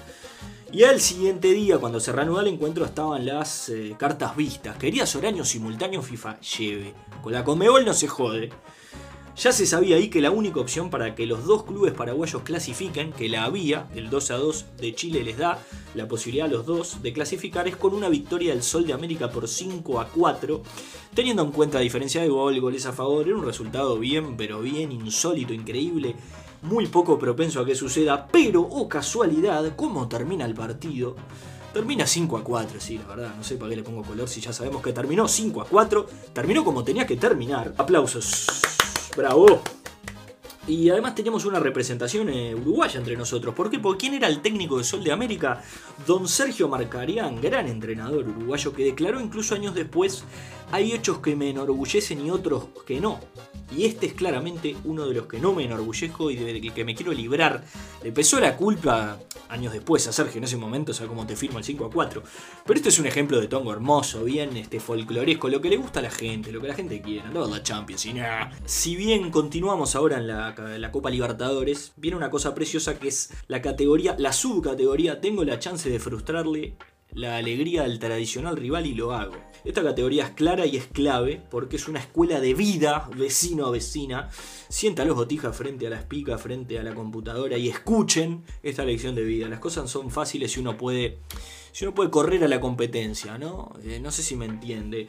[0.71, 4.77] Y al siguiente día, cuando se reanuda el encuentro, estaban las eh, cartas vistas.
[4.77, 6.39] ¿Querías horario simultáneo FIFA?
[6.41, 6.93] Lleve.
[7.23, 8.51] Con la Comebol no se jode.
[9.37, 13.13] Ya se sabía ahí que la única opción para que los dos clubes paraguayos clasifiquen,
[13.13, 15.59] que la había, el 2 a 2 de Chile les da
[15.95, 19.31] la posibilidad a los dos de clasificar, es con una victoria del Sol de América
[19.31, 20.63] por 5 a 4,
[21.15, 24.61] teniendo en cuenta la diferencia de gol, goles a favor, era un resultado bien, pero
[24.61, 26.17] bien insólito, increíble,
[26.63, 31.17] muy poco propenso a que suceda, pero, oh casualidad, ¿cómo termina el partido?
[31.73, 34.41] Termina 5 a 4, sí, la verdad, no sé para qué le pongo color si
[34.41, 37.75] ya sabemos que terminó 5 a 4, terminó como tenía que terminar.
[37.79, 38.47] Aplausos.
[39.17, 39.63] Bravo.
[40.67, 43.55] Y además teníamos una representación eh, uruguaya entre nosotros.
[43.55, 43.79] ¿Por qué?
[43.79, 45.63] Porque ¿quién era el técnico de Sol de América?
[46.07, 50.23] Don Sergio Marcarián, gran entrenador uruguayo que declaró incluso años después,
[50.73, 53.21] hay hechos que me enorgullecen y otros que no.
[53.77, 56.95] Y este es claramente uno de los que no me enorgullezco y del que me
[56.95, 57.63] quiero librar.
[58.03, 61.37] Le pesó la culpa años después a Sergio en ese momento, o sea, cómo te
[61.37, 62.23] firma el 5 a 4.
[62.65, 66.01] Pero este es un ejemplo de tongo hermoso, bien este, folcloresco, lo que le gusta
[66.01, 68.51] a la gente, lo que la gente quiere, no la Champions y nada.
[68.65, 73.31] Si bien continuamos ahora en la, la Copa Libertadores, viene una cosa preciosa que es
[73.49, 76.75] la categoría, la subcategoría, tengo la chance de frustrarle
[77.13, 79.37] la alegría del tradicional rival y lo hago.
[79.65, 83.71] Esta categoría es clara y es clave porque es una escuela de vida, vecino a
[83.71, 84.29] vecina.
[84.69, 89.15] Sienta los botijas frente a la espica, frente a la computadora y escuchen esta lección
[89.15, 89.49] de vida.
[89.49, 91.19] Las cosas son fáciles si uno puede,
[91.73, 93.73] si uno puede correr a la competencia, ¿no?
[93.85, 95.09] Eh, no sé si me entiende.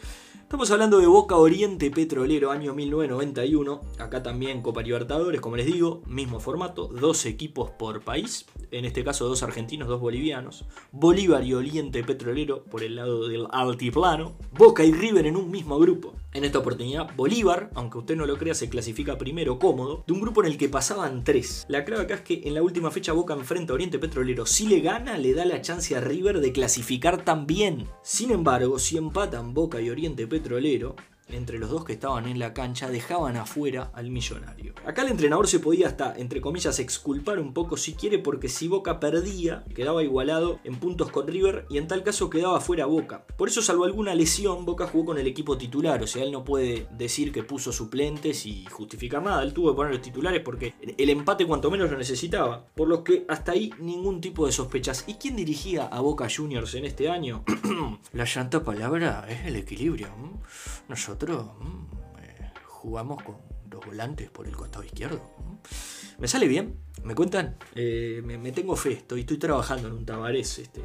[0.52, 3.82] Estamos hablando de Boca Oriente Petrolero, año 1991.
[4.00, 8.45] Acá también Copa Libertadores, como les digo, mismo formato, dos equipos por país.
[8.69, 10.65] En este caso, dos argentinos, dos bolivianos.
[10.91, 14.34] Bolívar y Oriente Petrolero por el lado del altiplano.
[14.52, 16.15] Boca y River en un mismo grupo.
[16.34, 20.22] En esta oportunidad, Bolívar, aunque usted no lo crea, se clasifica primero cómodo, de un
[20.22, 21.65] grupo en el que pasaban tres.
[21.67, 24.46] La clave acá es que en la última fecha Boca enfrenta a Oriente Petrolero.
[24.46, 27.86] Si le gana, le da la chance a River de clasificar también.
[28.02, 30.96] Sin embargo, si empatan Boca y Oriente Petrolero,
[31.34, 34.74] entre los dos que estaban en la cancha, dejaban afuera al millonario.
[34.86, 38.67] Acá el entrenador se podía hasta, entre comillas, exculpar un poco si quiere, porque si
[38.67, 43.26] Boca perdía, quedaba igualado en puntos con River y en tal caso quedaba fuera Boca.
[43.38, 46.44] Por eso, salvo alguna lesión, Boca jugó con el equipo titular, o sea, él no
[46.44, 50.74] puede decir que puso suplentes y justificar nada, él tuvo que poner los titulares porque
[50.98, 52.65] el empate cuanto menos lo necesitaba.
[52.76, 55.04] Por lo que hasta ahí ningún tipo de sospechas.
[55.08, 57.44] ¿Y quién dirigía a Boca Juniors en este año?
[58.13, 60.10] la llanta palabra es el equilibrio.
[60.88, 65.21] Nosotros Mm, eh, jugamos con dos volantes por el costado izquierdo.
[65.38, 66.21] Mm.
[66.21, 66.77] ¿Me sale bien?
[67.03, 67.57] ¿Me cuentan?
[67.75, 70.81] Eh, me, tengo fe, estoy, estoy trabajando en un tabarés, este,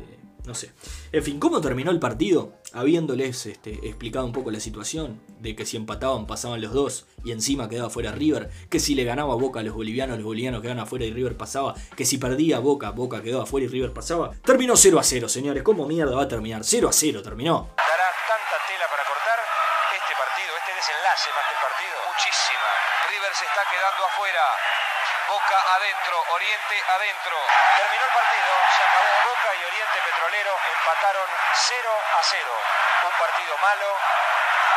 [0.46, 0.72] no sé.
[1.12, 2.53] En fin, ¿cómo terminó el partido?
[2.72, 7.33] Habiéndoles este, explicado un poco la situación, de que si empataban pasaban los dos y
[7.33, 10.83] encima quedaba fuera River, que si le ganaba Boca a los bolivianos, los bolivianos quedaban
[10.83, 14.33] afuera y River pasaba, que si perdía Boca, Boca quedaba afuera y River pasaba.
[14.44, 15.62] Terminó 0 a 0, señores.
[15.62, 16.62] ¿Cómo mierda va a terminar?
[16.62, 17.70] 0 a 0 terminó.
[24.05, 24.45] Afuera.
[25.29, 27.37] Boca adentro, Oriente adentro.
[27.77, 29.13] Terminó el partido, se acabó.
[29.27, 32.47] Boca y Oriente Petrolero empataron 0 a 0.
[33.09, 33.89] Un partido malo,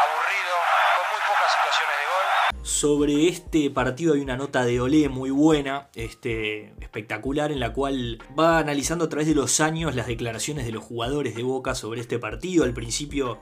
[0.09, 0.55] aburrido,
[0.95, 2.27] con muy pocas situaciones de gol.
[2.63, 8.19] Sobre este partido hay una nota de Olé muy buena, este, espectacular, en la cual
[8.37, 12.01] va analizando a través de los años las declaraciones de los jugadores de Boca sobre
[12.01, 12.63] este partido.
[12.63, 13.39] Al principio,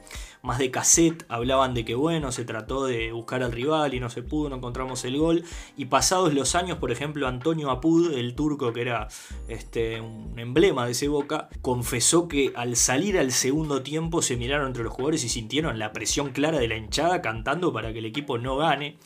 [0.48, 4.10] más de cassette, hablaban de que bueno, se trató de buscar al rival y no
[4.10, 5.44] se pudo, no encontramos el gol.
[5.76, 9.10] Y pasados los años, por ejemplo, Antonio Apud, el turco que era
[9.50, 14.68] este, un emblema de ese Boca, confesó que al salir al segundo tiempo se miraron
[14.68, 18.06] entre los jugadores y sintieron la presión clara de la hinchada cantando para que el
[18.06, 18.98] equipo no gane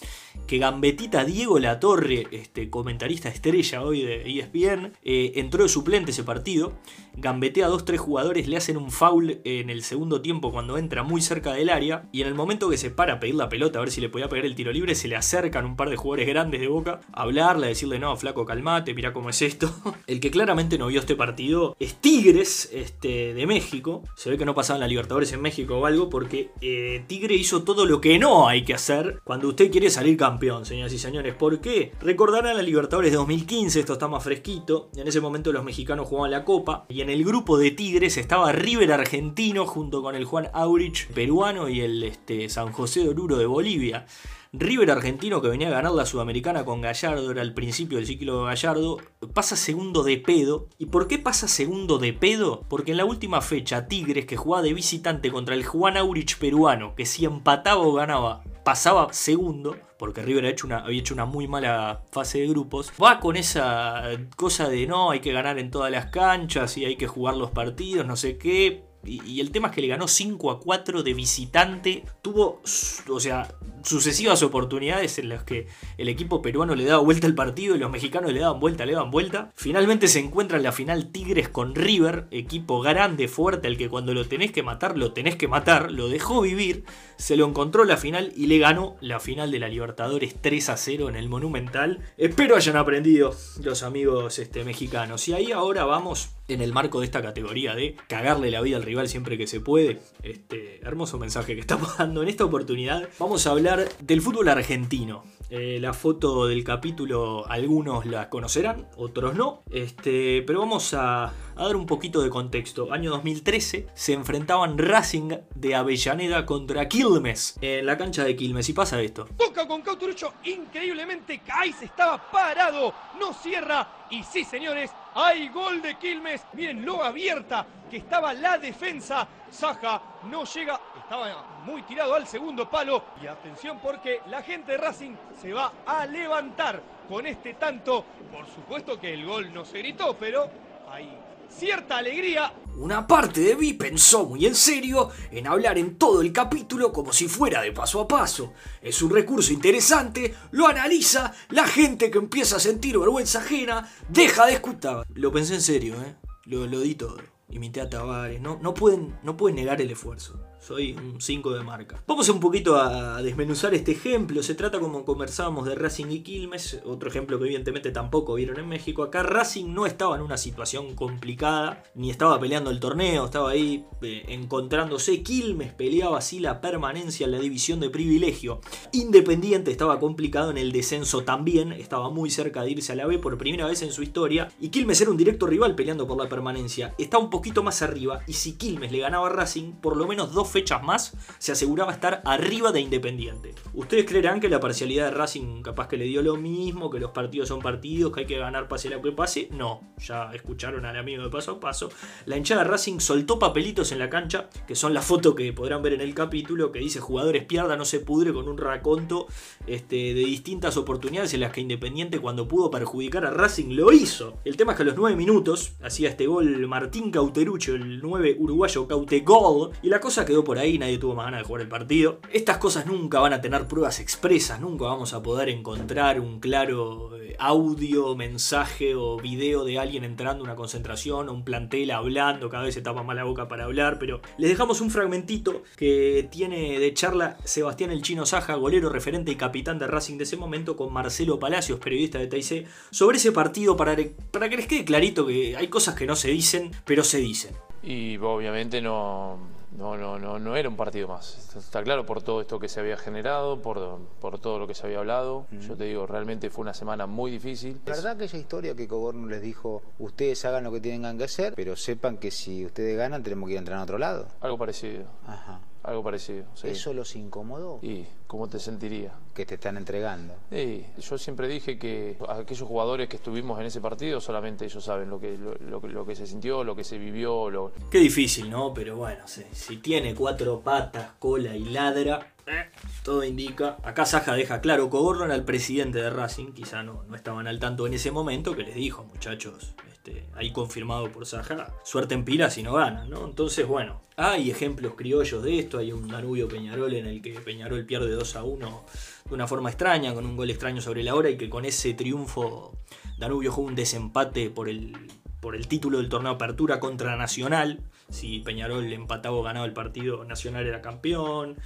[0.47, 6.23] que Gambetita Diego Latorre, este comentarista estrella hoy de ESPN, eh, entró de suplente ese
[6.23, 6.73] partido.
[7.13, 11.03] Gambetea a dos, tres jugadores, le hacen un foul en el segundo tiempo cuando entra
[11.03, 12.07] muy cerca del área.
[12.11, 14.09] Y en el momento que se para a pedir la pelota, a ver si le
[14.09, 17.01] podía pegar el tiro libre, se le acercan un par de jugadores grandes de boca
[17.11, 19.73] a hablarle, a decirle: No, flaco, calmate, mira cómo es esto.
[20.07, 24.03] El que claramente no vio este partido es Tigres este, de México.
[24.15, 27.63] Se ve que no pasaban la Libertadores en México o algo, porque eh, Tigre hizo
[27.63, 31.33] todo lo que no hay que hacer cuando usted quiere salir campeón, señoras y señores.
[31.33, 31.93] ¿Por qué?
[31.99, 34.91] Recordarán la Libertadores de 2015, esto está más fresquito.
[34.95, 38.51] En ese momento los mexicanos jugaban la Copa y en el grupo de Tigres estaba
[38.51, 43.35] River argentino junto con el Juan Aurich peruano y el este, San José de Oruro
[43.35, 44.05] de Bolivia.
[44.53, 48.41] River argentino que venía a ganar la Sudamericana con Gallardo, era el principio del ciclo
[48.41, 48.97] de Gallardo,
[49.33, 50.67] pasa segundo de pedo.
[50.77, 52.63] ¿Y por qué pasa segundo de pedo?
[52.69, 56.93] Porque en la última fecha Tigres, que jugaba de visitante contra el Juan Aurich peruano,
[56.95, 60.45] que si empataba o ganaba, pasaba segundo, porque River
[60.83, 64.01] había hecho una muy mala fase de grupos, va con esa
[64.35, 67.51] cosa de no, hay que ganar en todas las canchas y hay que jugar los
[67.51, 68.83] partidos, no sé qué.
[69.03, 72.03] Y, el tema es que le ganó 5 a 4 de visitante.
[72.21, 72.61] Tuvo,
[73.09, 77.75] o sea, sucesivas oportunidades en las que el equipo peruano le daba vuelta al partido
[77.75, 79.51] y los mexicanos le daban vuelta, le daban vuelta.
[79.55, 84.13] Finalmente se encuentra en la final Tigres con River, equipo grande, fuerte, al que cuando
[84.13, 85.91] lo tenés que matar, lo tenés que matar.
[85.91, 86.83] Lo dejó vivir,
[87.17, 90.69] se lo encontró en la final y le ganó la final de la Libertadores 3
[90.69, 91.99] a 0 en el Monumental.
[92.17, 95.27] Espero hayan aprendido los amigos este, mexicanos.
[95.27, 98.83] Y ahí ahora vamos en el marco de esta categoría de cagarle la vida al
[98.83, 99.99] rival siempre que se puede.
[100.23, 103.07] Este hermoso mensaje que estamos dando en esta oportunidad.
[103.19, 105.23] Vamos a hablar del fútbol argentino.
[105.49, 109.63] Eh, la foto del capítulo algunos la conocerán, otros no.
[109.69, 112.93] Este, pero vamos a, dar un poquito de contexto.
[112.93, 118.73] Año 2013 se enfrentaban Racing de Avellaneda contra Quilmes en la cancha de Quilmes y
[118.73, 119.27] pasa esto.
[119.37, 125.95] Toca con Cauterucho, increíblemente Caiz estaba parado, no cierra y sí señores, hay gol de
[125.95, 132.25] Quilmes, miren lo abierta que estaba la defensa, Saja no llega, estaba muy tirado al
[132.25, 133.03] segundo palo.
[133.21, 138.45] Y atención porque la gente de Racing se va a levantar con este tanto, por
[138.47, 140.49] supuesto que el gol no se gritó, pero
[140.89, 141.20] hay
[141.51, 146.31] cierta alegría Una parte de mí pensó muy en serio en hablar en todo el
[146.31, 148.53] capítulo como si fuera de paso a paso.
[148.81, 154.45] Es un recurso interesante, lo analiza, la gente que empieza a sentir vergüenza ajena deja
[154.47, 155.05] de escuchar.
[155.13, 156.15] Lo pensé en serio, ¿eh?
[156.45, 157.17] Lo, lo di todo.
[157.49, 158.41] Imité a Tavares.
[158.41, 160.39] No, no, pueden, no pueden negar el esfuerzo.
[160.61, 162.03] Soy un 5 de marca.
[162.05, 164.43] Vamos un poquito a desmenuzar este ejemplo.
[164.43, 166.79] Se trata como conversábamos de Racing y Quilmes.
[166.85, 169.01] Otro ejemplo que evidentemente tampoco vieron en México.
[169.01, 171.81] Acá Racing no estaba en una situación complicada.
[171.95, 173.25] Ni estaba peleando el torneo.
[173.25, 175.23] Estaba ahí eh, encontrándose.
[175.23, 178.61] Quilmes peleaba así la permanencia en la división de privilegio.
[178.91, 181.71] Independiente estaba complicado en el descenso también.
[181.71, 184.51] Estaba muy cerca de irse a la B por primera vez en su historia.
[184.59, 186.93] Y Quilmes era un directo rival peleando por la permanencia.
[186.99, 188.21] Está un poquito más arriba.
[188.27, 191.91] Y si Quilmes le ganaba a Racing, por lo menos dos fechas más, se aseguraba
[191.91, 193.55] estar arriba de Independiente.
[193.73, 197.11] Ustedes creerán que la parcialidad de Racing capaz que le dio lo mismo, que los
[197.11, 199.49] partidos son partidos, que hay que ganar pase lo que pase.
[199.51, 201.89] No, ya escucharon al amigo de paso a paso.
[202.25, 205.81] La hinchada de Racing soltó papelitos en la cancha, que son la foto que podrán
[205.81, 209.27] ver en el capítulo, que dice jugadores pierda, no se pudre con un raconto
[209.67, 214.39] este, de distintas oportunidades en las que Independiente cuando pudo perjudicar a Racing lo hizo.
[214.43, 218.37] El tema es que a los 9 minutos hacía este gol Martín Cauterucho, el 9
[218.39, 221.67] uruguayo Cautegol, y la cosa quedó por ahí, nadie tuvo más ganas de jugar el
[221.67, 222.19] partido.
[222.31, 227.17] Estas cosas nunca van a tener pruebas expresas, nunca vamos a poder encontrar un claro
[227.17, 232.49] eh, audio, mensaje o video de alguien entrando a una concentración o un plantel hablando,
[232.49, 236.27] cada vez se tapa más la boca para hablar, pero les dejamos un fragmentito que
[236.31, 240.37] tiene de charla Sebastián El Chino Saja, golero referente y capitán de Racing de ese
[240.37, 243.95] momento, con Marcelo Palacios, periodista de TIC, sobre ese partido para,
[244.31, 247.55] para que les quede clarito que hay cosas que no se dicen, pero se dicen.
[247.83, 249.39] Y obviamente no,
[249.77, 251.55] no, no, no, no era un partido más.
[251.55, 254.85] Está claro por todo esto que se había generado, por, por todo lo que se
[254.85, 255.47] había hablado.
[255.51, 257.79] Yo te digo, realmente fue una semana muy difícil.
[257.85, 261.53] La verdad aquella historia que Coborno les dijo, ustedes hagan lo que tengan que hacer,
[261.55, 264.27] pero sepan que si ustedes ganan tenemos que ir a entrar a otro lado.
[264.41, 265.05] Algo parecido.
[265.25, 265.59] Ajá.
[265.83, 266.45] Algo parecido.
[266.53, 266.67] sí.
[266.67, 267.79] ¿Eso los incomodó?
[267.81, 269.13] ¿Y cómo te sentiría?
[269.33, 270.35] Que te están entregando.
[270.51, 275.09] Sí, yo siempre dije que aquellos jugadores que estuvimos en ese partido, solamente ellos saben
[275.09, 277.49] lo que, lo, lo, lo que se sintió, lo que se vivió.
[277.49, 277.71] Lo...
[277.89, 278.73] Qué difícil, ¿no?
[278.73, 282.69] Pero bueno, si, si tiene cuatro patas, cola y ladra, eh,
[283.03, 283.77] todo indica.
[283.83, 287.59] Acá Saja deja claro, Coborno era el presidente de Racing, quizá no, no estaban al
[287.59, 292.25] tanto en ese momento, que les dijo, muchachos, este, ahí confirmado por Saja, suerte en
[292.25, 293.23] pila si no ganan, ¿no?
[293.23, 297.85] Entonces, bueno, hay ejemplos criollos de esto, hay un Danubio Peñarol en el que Peñarol
[297.85, 298.85] pierde 2 a 1
[299.29, 301.93] de una forma extraña, con un gol extraño sobre la hora y que con ese
[301.93, 302.75] triunfo
[303.19, 304.97] Danubio jugó un desempate por el,
[305.39, 307.81] por el título del torneo Apertura contra Nacional.
[308.09, 311.57] Si Peñarol empataba o ganaba el partido, Nacional era campeón.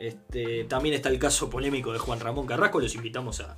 [0.00, 2.80] Este, también está el caso polémico de Juan Ramón Carrasco.
[2.80, 3.56] Los invitamos a,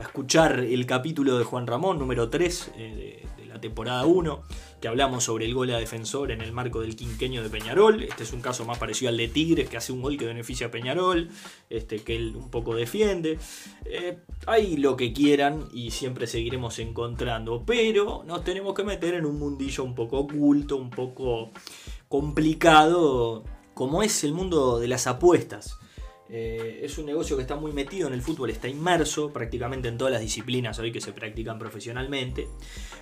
[0.00, 4.42] escuchar el capítulo de Juan Ramón, número 3 eh, de, de, temporada 1,
[4.80, 8.02] que hablamos sobre el gol a defensor en el marco del quinqueño de Peñarol.
[8.02, 10.68] Este es un caso más parecido al de Tigres, que hace un gol que beneficia
[10.68, 11.28] a Peñarol,
[11.70, 13.38] este, que él un poco defiende.
[13.84, 19.26] Eh, hay lo que quieran y siempre seguiremos encontrando, pero nos tenemos que meter en
[19.26, 21.50] un mundillo un poco oculto, un poco
[22.08, 23.44] complicado,
[23.74, 25.78] como es el mundo de las apuestas.
[26.30, 29.96] Eh, es un negocio que está muy metido en el fútbol, está inmerso prácticamente en
[29.96, 32.48] todas las disciplinas hoy que se practican profesionalmente.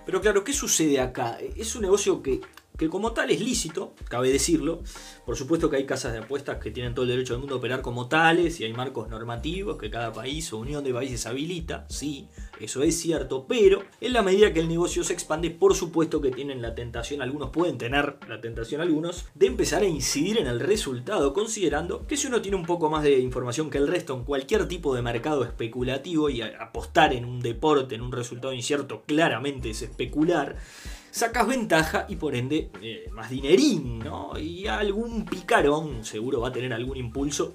[0.05, 1.39] Pero claro, ¿qué sucede acá?
[1.57, 2.41] Es un negocio que,
[2.77, 4.83] que como tal es lícito, cabe decirlo.
[5.25, 7.59] Por supuesto que hay casas de apuestas que tienen todo el derecho del mundo a
[7.59, 11.87] operar como tales y hay marcos normativos que cada país o unión de países habilita,
[11.89, 12.29] sí,
[12.61, 16.31] eso es cierto, pero en la medida que el negocio se expande, por supuesto que
[16.31, 20.61] tienen la tentación, algunos pueden tener la tentación algunos, de empezar a incidir en el
[20.61, 24.25] resultado, considerando que si uno tiene un poco más de información que el resto en
[24.25, 29.71] cualquier tipo de mercado especulativo y apostar en un deporte, en un resultado incierto, claramente
[29.71, 30.57] es especular,
[31.17, 34.39] sacas ventaja y por ende eh, más dinerín, ¿no?
[34.39, 37.55] Y algún picarón seguro va a tener algún impulso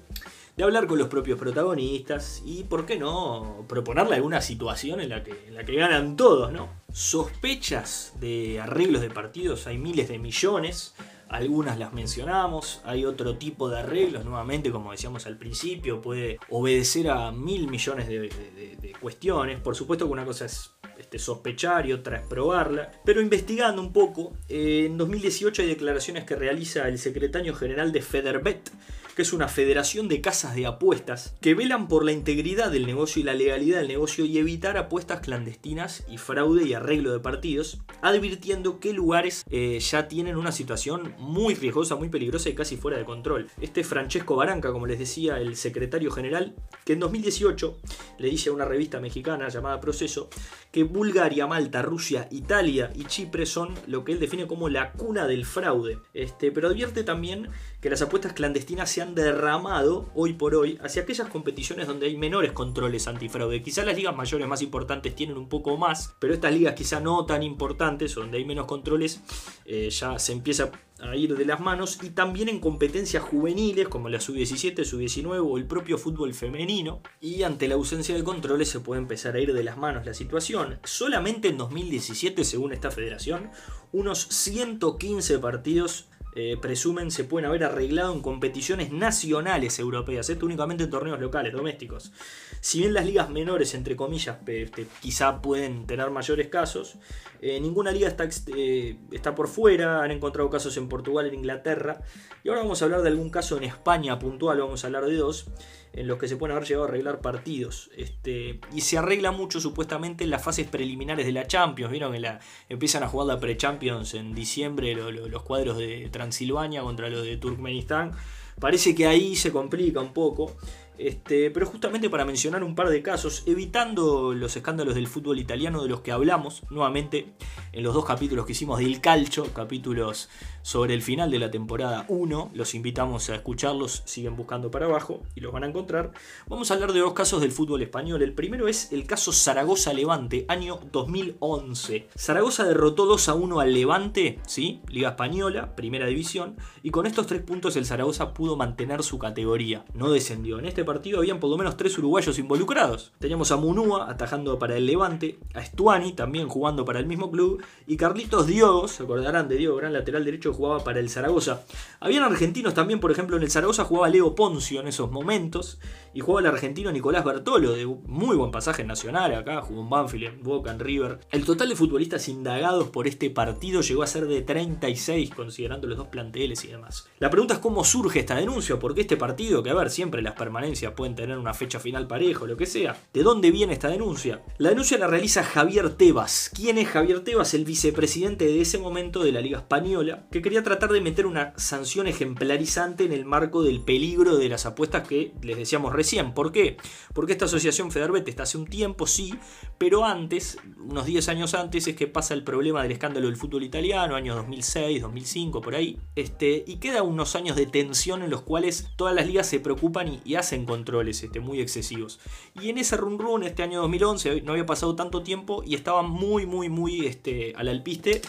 [0.56, 5.22] de hablar con los propios protagonistas y, ¿por qué no?, proponerle alguna situación en la
[5.22, 6.70] que, en la que ganan todos, ¿no?
[6.92, 10.94] Sospechas de arreglos de partidos hay miles de millones,
[11.28, 17.08] algunas las mencionamos, hay otro tipo de arreglos, nuevamente como decíamos al principio, puede obedecer
[17.10, 20.72] a mil millones de, cuestiones, por supuesto que una cosa es
[21.18, 26.36] sospechar y otra es probarla, pero investigando un poco, eh, en 2018 hay declaraciones que
[26.36, 28.70] realiza el secretario general de Federbet,
[29.14, 33.20] que es una federación de casas de apuestas que velan por la integridad del negocio
[33.20, 37.80] y la legalidad del negocio y evitar apuestas clandestinas y fraude y arreglo de partidos,
[38.00, 42.98] advirtiendo que lugares eh, ya tienen una situación muy riesgosa, muy peligrosa y casi fuera
[42.98, 43.48] de control.
[43.60, 46.54] Este Francesco Baranca, como les decía, el secretario general,
[46.84, 47.78] que en 2018
[48.18, 50.30] le dice a una revista mexicana llamada Proceso
[50.70, 55.26] que Bulgaria, Malta, Rusia, Italia y Chipre son lo que él define como la cuna
[55.26, 55.98] del fraude.
[56.14, 57.48] Este, pero advierte también
[57.80, 62.16] que las apuestas clandestinas se han derramado hoy por hoy hacia aquellas competiciones donde hay
[62.16, 63.62] menores controles antifraude.
[63.62, 67.26] Quizá las ligas mayores más importantes tienen un poco más, pero estas ligas quizá no
[67.26, 69.22] tan importantes, donde hay menos controles,
[69.64, 70.70] eh, ya se empieza
[71.02, 75.58] a ir de las manos y también en competencias juveniles como la sub-17, sub-19 o
[75.58, 79.52] el propio fútbol femenino y ante la ausencia de controles se puede empezar a ir
[79.52, 80.78] de las manos la situación.
[80.84, 83.50] Solamente en 2017, según esta federación,
[83.92, 90.84] unos 115 partidos eh, presumen se pueden haber arreglado en competiciones nacionales europeas, esto únicamente
[90.84, 92.12] en torneos locales, domésticos.
[92.60, 96.96] Si bien las ligas menores, entre comillas, este, quizá pueden tener mayores casos,
[97.42, 102.00] eh, ninguna liga está, eh, está por fuera, han encontrado casos en Portugal, en Inglaterra,
[102.42, 105.16] y ahora vamos a hablar de algún caso en España puntual, vamos a hablar de
[105.16, 105.48] dos,
[105.92, 107.90] en los que se pueden haber llegado a arreglar partidos.
[107.96, 111.90] Este, y se arregla mucho supuestamente en las fases preliminares de la Champions.
[111.92, 112.38] Vieron que
[112.68, 117.24] empiezan a jugar la pre-Champions en diciembre lo- lo- los cuadros de Transilvania contra los
[117.24, 118.12] de Turkmenistán.
[118.60, 120.56] Parece que ahí se complica un poco.
[121.02, 125.82] Este, pero justamente para mencionar un par de casos, evitando los escándalos del fútbol italiano
[125.82, 127.34] de los que hablamos nuevamente
[127.72, 130.28] en los dos capítulos que hicimos del calcio, capítulos
[130.62, 135.24] sobre el final de la temporada 1, los invitamos a escucharlos, siguen buscando para abajo
[135.34, 136.12] y los van a encontrar.
[136.46, 138.22] Vamos a hablar de dos casos del fútbol español.
[138.22, 142.10] El primero es el caso Zaragoza-Levante, año 2011.
[142.16, 144.82] Zaragoza derrotó 2 a 1 al Levante, ¿sí?
[144.88, 149.84] Liga Española, primera división, y con estos tres puntos el Zaragoza pudo mantener su categoría,
[149.94, 150.60] no descendió.
[150.60, 153.12] En este partido habían por lo menos tres uruguayos involucrados.
[153.18, 157.62] Teníamos a Munúa atajando para el Levante, a Estuani también jugando para el mismo club,
[157.86, 161.62] y Carlitos Diogo, se acordarán de Diogo, gran lateral derecho, jugaba para el Zaragoza.
[161.98, 165.78] Habían argentinos también, por ejemplo, en el Zaragoza jugaba Leo Poncio en esos momentos,
[166.12, 170.24] y jugaba el argentino Nicolás Bertolo, de muy buen pasaje Nacional, acá jugó en Banfield,
[170.24, 171.20] en Boca, en River.
[171.30, 175.96] El total de futbolistas indagados por este partido llegó a ser de 36, considerando los
[175.96, 177.08] dos planteles y demás.
[177.18, 180.34] La pregunta es cómo surge esta denuncia, porque este partido, que a ver, siempre las
[180.34, 182.96] permanencias pueden tener una fecha final parejo, lo que sea.
[183.12, 184.42] ¿De dónde viene esta denuncia?
[184.58, 186.50] La denuncia la realiza Javier Tebas.
[186.54, 187.54] ¿Quién es Javier Tebas?
[187.54, 191.54] El vicepresidente de ese momento de la Liga Española, que quería tratar de meter una
[191.56, 196.34] sanción ejemplarizante en el marco del peligro de las apuestas que les decíamos recién.
[196.34, 196.76] ¿Por qué?
[197.14, 199.34] Porque esta asociación Federbet está hace un tiempo, sí,
[199.78, 203.62] pero antes, unos 10 años antes, es que pasa el problema del escándalo del fútbol
[203.62, 205.98] italiano, años 2006, 2005, por ahí.
[206.16, 210.20] Este, y queda unos años de tensión en los cuales todas las ligas se preocupan
[210.24, 212.20] y hacen controles este, muy excesivos.
[212.60, 216.02] Y en ese run run, este año 2011, no había pasado tanto tiempo y estaba
[216.02, 218.22] muy, muy, muy este, al alpiste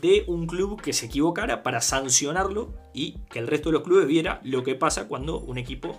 [0.00, 4.06] de un club que se equivocara para sancionarlo y que el resto de los clubes
[4.06, 5.98] viera lo que pasa cuando un equipo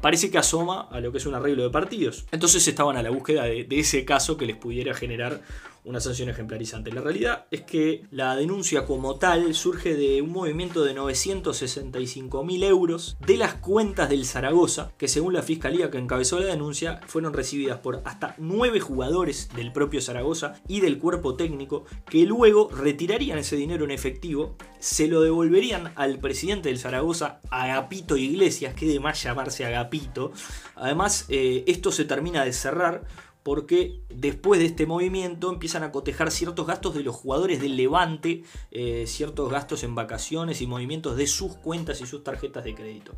[0.00, 2.26] parece que asoma a lo que es un arreglo de partidos.
[2.30, 5.40] Entonces estaban a la búsqueda de, de ese caso que les pudiera generar
[5.84, 6.92] una sanción ejemplarizante.
[6.92, 12.62] La realidad es que la denuncia como tal surge de un movimiento de 965 mil
[12.62, 17.32] euros de las cuentas del Zaragoza, que según la fiscalía que encabezó la denuncia, fueron
[17.32, 23.38] recibidas por hasta nueve jugadores del propio Zaragoza y del cuerpo técnico, que luego retirarían
[23.38, 29.00] ese dinero en efectivo, se lo devolverían al presidente del Zaragoza, Agapito Iglesias, que de
[29.00, 30.32] más llamarse Agapito.
[30.76, 33.04] Además, eh, esto se termina de cerrar
[33.48, 38.42] porque después de este movimiento empiezan a cotejar ciertos gastos de los jugadores del Levante,
[38.70, 43.12] eh, ciertos gastos en vacaciones y movimientos de sus cuentas y sus tarjetas de crédito.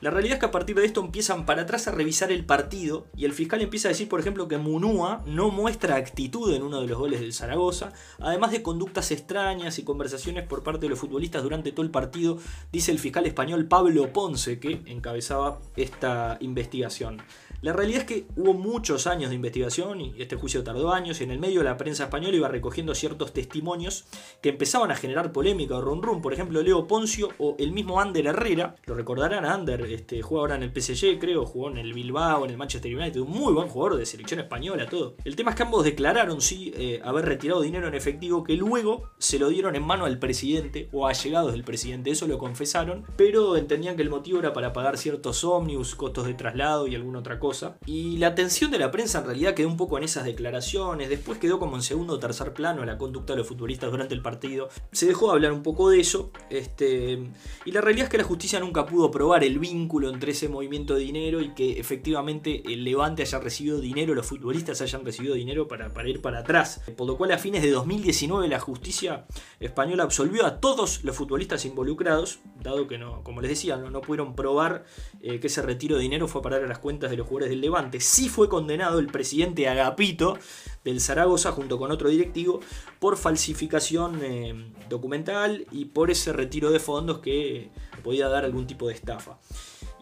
[0.00, 3.06] La realidad es que a partir de esto empiezan para atrás a revisar el partido
[3.14, 6.80] y el fiscal empieza a decir, por ejemplo, que Munúa no muestra actitud en uno
[6.80, 10.98] de los goles del Zaragoza, además de conductas extrañas y conversaciones por parte de los
[10.98, 12.38] futbolistas durante todo el partido,
[12.72, 17.20] dice el fiscal español Pablo Ponce, que encabezaba esta investigación.
[17.62, 21.24] La realidad es que hubo muchos años de investigación y este juicio tardó años y
[21.24, 24.06] en el medio la prensa española iba recogiendo ciertos testimonios
[24.40, 26.22] que empezaban a generar polémica o rum rum.
[26.22, 30.42] Por ejemplo, Leo Poncio o el mismo Ander Herrera, lo recordarán a Ander, este, juega
[30.42, 33.52] ahora en el PSG, creo, jugó en el Bilbao, en el Manchester United, un muy
[33.52, 35.14] buen jugador de selección española, todo.
[35.24, 39.10] El tema es que ambos declararon sí eh, haber retirado dinero en efectivo que luego
[39.18, 43.04] se lo dieron en mano al presidente o a llegados del presidente, eso lo confesaron,
[43.16, 47.18] pero entendían que el motivo era para pagar ciertos ómnibus, costos de traslado y alguna
[47.18, 47.78] otra cosa.
[47.86, 51.38] Y la atención de la prensa en realidad quedó un poco en esas declaraciones, después
[51.38, 54.68] quedó como en segundo o tercer plano la conducta de los futbolistas durante el partido.
[54.92, 57.18] Se dejó hablar un poco de eso, este,
[57.64, 60.94] y la realidad es que la justicia nunca pudo probar el vínculo entre ese movimiento
[60.94, 65.68] de dinero y que efectivamente el Levante haya recibido dinero, los futbolistas hayan recibido dinero
[65.68, 66.80] para, ir para atrás.
[66.96, 69.26] Por lo cual a fines de 2019 la justicia
[69.58, 74.00] española absolvió a todos los futbolistas involucrados, dado que no, como les decía, no, no
[74.00, 74.84] pudieron probar
[75.22, 77.50] eh, que ese retiro de dinero fue a parar a las cuentas de los jugadores
[77.50, 78.00] del Levante.
[78.00, 80.38] Sí fue condenado el presidente Agapito
[80.84, 82.60] del Zaragoza junto con otro directivo
[82.98, 87.70] por falsificación eh, documental y por ese retiro de fondos que
[88.02, 89.38] podía dar algún tipo de estafa.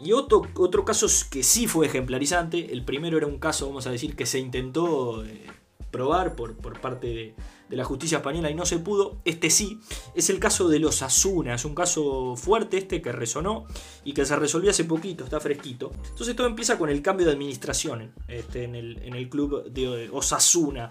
[0.01, 3.91] Y otro, otro caso que sí fue ejemplarizante, el primero era un caso, vamos a
[3.91, 5.47] decir, que se intentó eh,
[5.91, 7.35] probar por, por parte de,
[7.77, 9.79] la justicia española y no se pudo, este sí,
[10.15, 13.67] es el caso de los Asuna, es un caso fuerte este que resonó
[14.05, 15.91] y que se resolvió hace poquito, está fresquito.
[16.09, 20.09] Entonces todo empieza con el cambio de administración este, en, el, en el club de
[20.11, 20.89] Osasuna.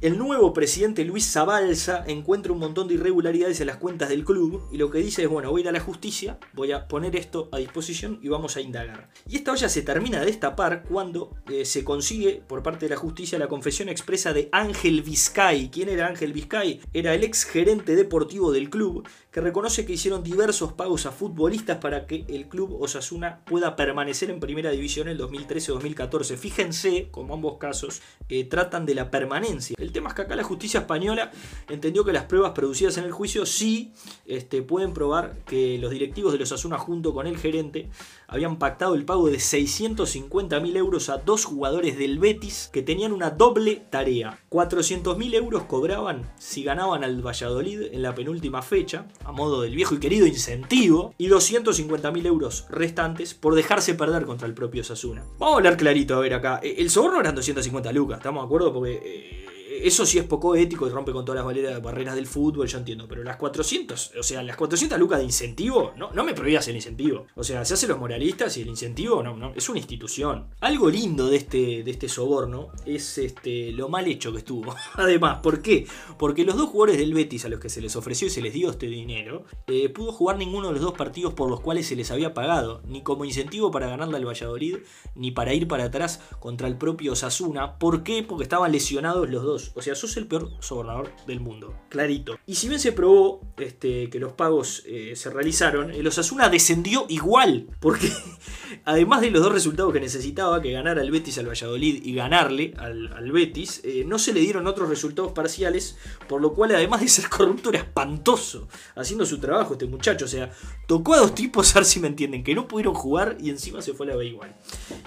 [0.00, 4.62] El nuevo presidente Luis Zabalza encuentra un montón de irregularidades en las cuentas del club
[4.72, 7.14] y lo que dice es, bueno, voy a ir a la justicia, voy a poner
[7.14, 9.08] esto a disposición y vamos a indagar.
[9.28, 13.00] Y esta olla se termina de destapar cuando eh, se consigue por parte de la
[13.00, 15.70] justicia la confesión expresa de Ángel Vizcay.
[15.70, 16.80] ¿Quién era Ángel Vizcay?
[16.92, 21.78] Era el ex gerente deportivo del club que reconoce que hicieron diversos pagos a futbolistas
[21.78, 26.36] para que el club Osasuna pueda permanecer en primera división en el 2013-2014.
[26.36, 29.74] Fíjense, como ambos casos, eh, tratan de la permanencia.
[29.76, 31.32] El tema es que acá la justicia española
[31.68, 33.92] entendió que las pruebas producidas en el juicio sí
[34.24, 37.90] este, pueden probar que los directivos de Osasuna junto con el gerente
[38.28, 43.30] habían pactado el pago de 650.000 euros a dos jugadores del Betis que tenían una
[43.30, 44.38] doble tarea.
[44.50, 49.94] 400.000 euros cobraban si ganaban al Valladolid en la penúltima fecha, a modo del viejo
[49.94, 55.24] y querido incentivo, y 250.000 euros restantes por dejarse perder contra el propio Sasuna.
[55.38, 56.60] Vamos a hablar clarito, a ver acá.
[56.62, 58.72] El soborno eran 250 lucas, ¿estamos de acuerdo?
[58.72, 59.00] Porque...
[59.02, 59.53] Eh,
[59.86, 63.06] eso sí es poco ético y rompe con todas las barreras del fútbol, yo entiendo.
[63.06, 66.76] Pero las 400, o sea, las 400 lucas de incentivo, no, no me prohíbas el
[66.76, 67.26] incentivo.
[67.34, 70.46] O sea, se hacen los moralistas y el incentivo no, no, es una institución.
[70.60, 74.74] Algo lindo de este, de este soborno es este, lo mal hecho que estuvo.
[74.94, 75.86] Además, ¿por qué?
[76.18, 78.54] Porque los dos jugadores del Betis a los que se les ofreció y se les
[78.54, 81.96] dio este dinero, eh, pudo jugar ninguno de los dos partidos por los cuales se
[81.96, 84.78] les había pagado, ni como incentivo para ganarle al Valladolid,
[85.14, 87.78] ni para ir para atrás contra el propio Sasuna.
[87.78, 88.22] ¿Por qué?
[88.22, 89.72] Porque estaban lesionados los dos.
[89.74, 91.74] O sea, sos el peor sobornador del mundo.
[91.88, 92.38] Clarito.
[92.46, 97.06] Y si bien se probó este, que los pagos eh, se realizaron, el Osasuna descendió
[97.08, 97.66] igual.
[97.80, 98.10] Porque
[98.84, 102.74] además de los dos resultados que necesitaba, que ganara el Betis al Valladolid y ganarle
[102.78, 105.96] al, Betis, eh, no se le dieron otros resultados parciales.
[106.28, 110.24] Por lo cual, además de ser corrupto, era espantoso haciendo su trabajo este muchacho.
[110.24, 110.52] O sea,
[110.86, 113.82] tocó a dos tipos, a ver si me entienden, que no pudieron jugar y encima
[113.82, 114.54] se fue a la B igual.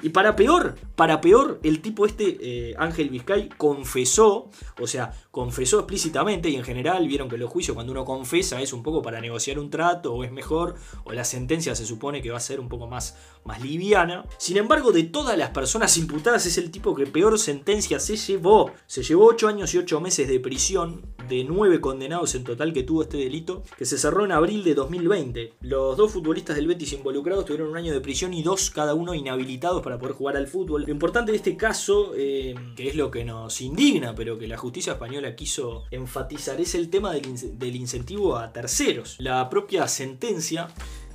[0.01, 4.46] Y para peor, para peor, el tipo este, eh, Ángel Vizcay, confesó
[4.79, 8.73] o sea, confesó explícitamente y en general vieron que los juicios cuando uno confesa es
[8.73, 12.31] un poco para negociar un trato o es mejor o la sentencia se supone que
[12.31, 13.17] va a ser un poco más,
[13.47, 14.25] más liviana.
[14.37, 18.71] Sin embargo, de todas las personas imputadas es el tipo que peor sentencia se llevó.
[18.85, 22.83] Se llevó 8 años y 8 meses de prisión de 9 condenados en total que
[22.83, 25.53] tuvo este delito que se cerró en abril de 2020.
[25.61, 29.13] Los dos futbolistas del Betis involucrados tuvieron un año de prisión y dos cada uno
[29.13, 30.83] inhabilitados para poder jugar al fútbol.
[30.83, 34.57] Lo importante de este caso, eh, que es lo que nos indigna, pero que la
[34.57, 39.15] justicia española quiso enfatizar es el tema del, del incentivo a terceros.
[39.19, 40.67] La propia sentencia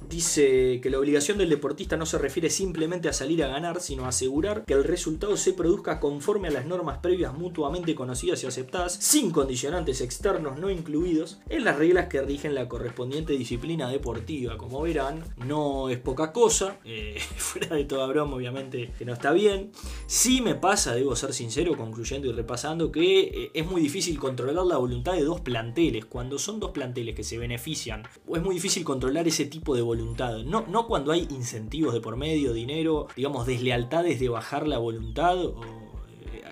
[0.08, 4.04] dice que la obligación del deportista no se refiere simplemente a salir a ganar, sino
[4.04, 8.46] a asegurar que el resultado se produzca conforme a las normas previas mutuamente conocidas y
[8.46, 14.56] aceptadas, sin condicionantes externos no incluidos, en las reglas que rigen la correspondiente disciplina deportiva.
[14.56, 19.32] Como verán, no es poca cosa, eh, fuera de toda broma obviamente que no está
[19.32, 19.72] bien.
[20.06, 24.66] Sí me pasa, debo ser sincero, concluyendo y repasando, que eh, es muy difícil controlar
[24.66, 26.04] la voluntad de dos planteles.
[26.04, 28.02] Cuando son dos planteles que se benefician,
[28.34, 32.16] es muy difícil controlar ese tipo de voluntad no, no cuando hay incentivos de por
[32.16, 35.60] medio, dinero, digamos, deslealtades de bajar la voluntad o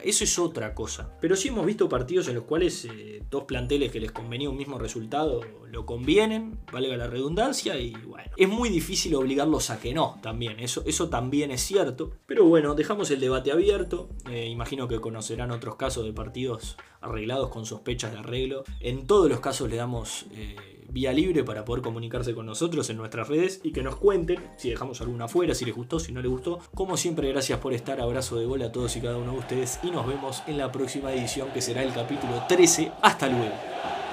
[0.04, 1.16] Eso es otra cosa.
[1.20, 4.56] Pero sí hemos visto partidos en los cuales eh, dos planteles que les convenía un
[4.56, 9.94] mismo resultado lo convienen, valga la redundancia, y bueno, es muy difícil obligarlos a que
[9.94, 10.58] no también.
[10.58, 12.12] Eso, eso también es cierto.
[12.26, 14.08] Pero bueno, dejamos el debate abierto.
[14.28, 18.64] Eh, imagino que conocerán otros casos de partidos arreglados con sospechas de arreglo.
[18.80, 20.56] En todos los casos le damos eh,
[20.92, 24.70] vía libre para poder comunicarse con nosotros en nuestras redes y que nos cuenten si
[24.70, 26.58] dejamos alguna afuera, si les gustó, si no les gustó.
[26.74, 28.00] Como siempre, gracias por estar.
[28.00, 30.72] Abrazo de gol a todos y cada uno de ustedes y nos vemos en la
[30.72, 32.92] próxima edición que será el capítulo 13.
[33.02, 34.09] Hasta luego.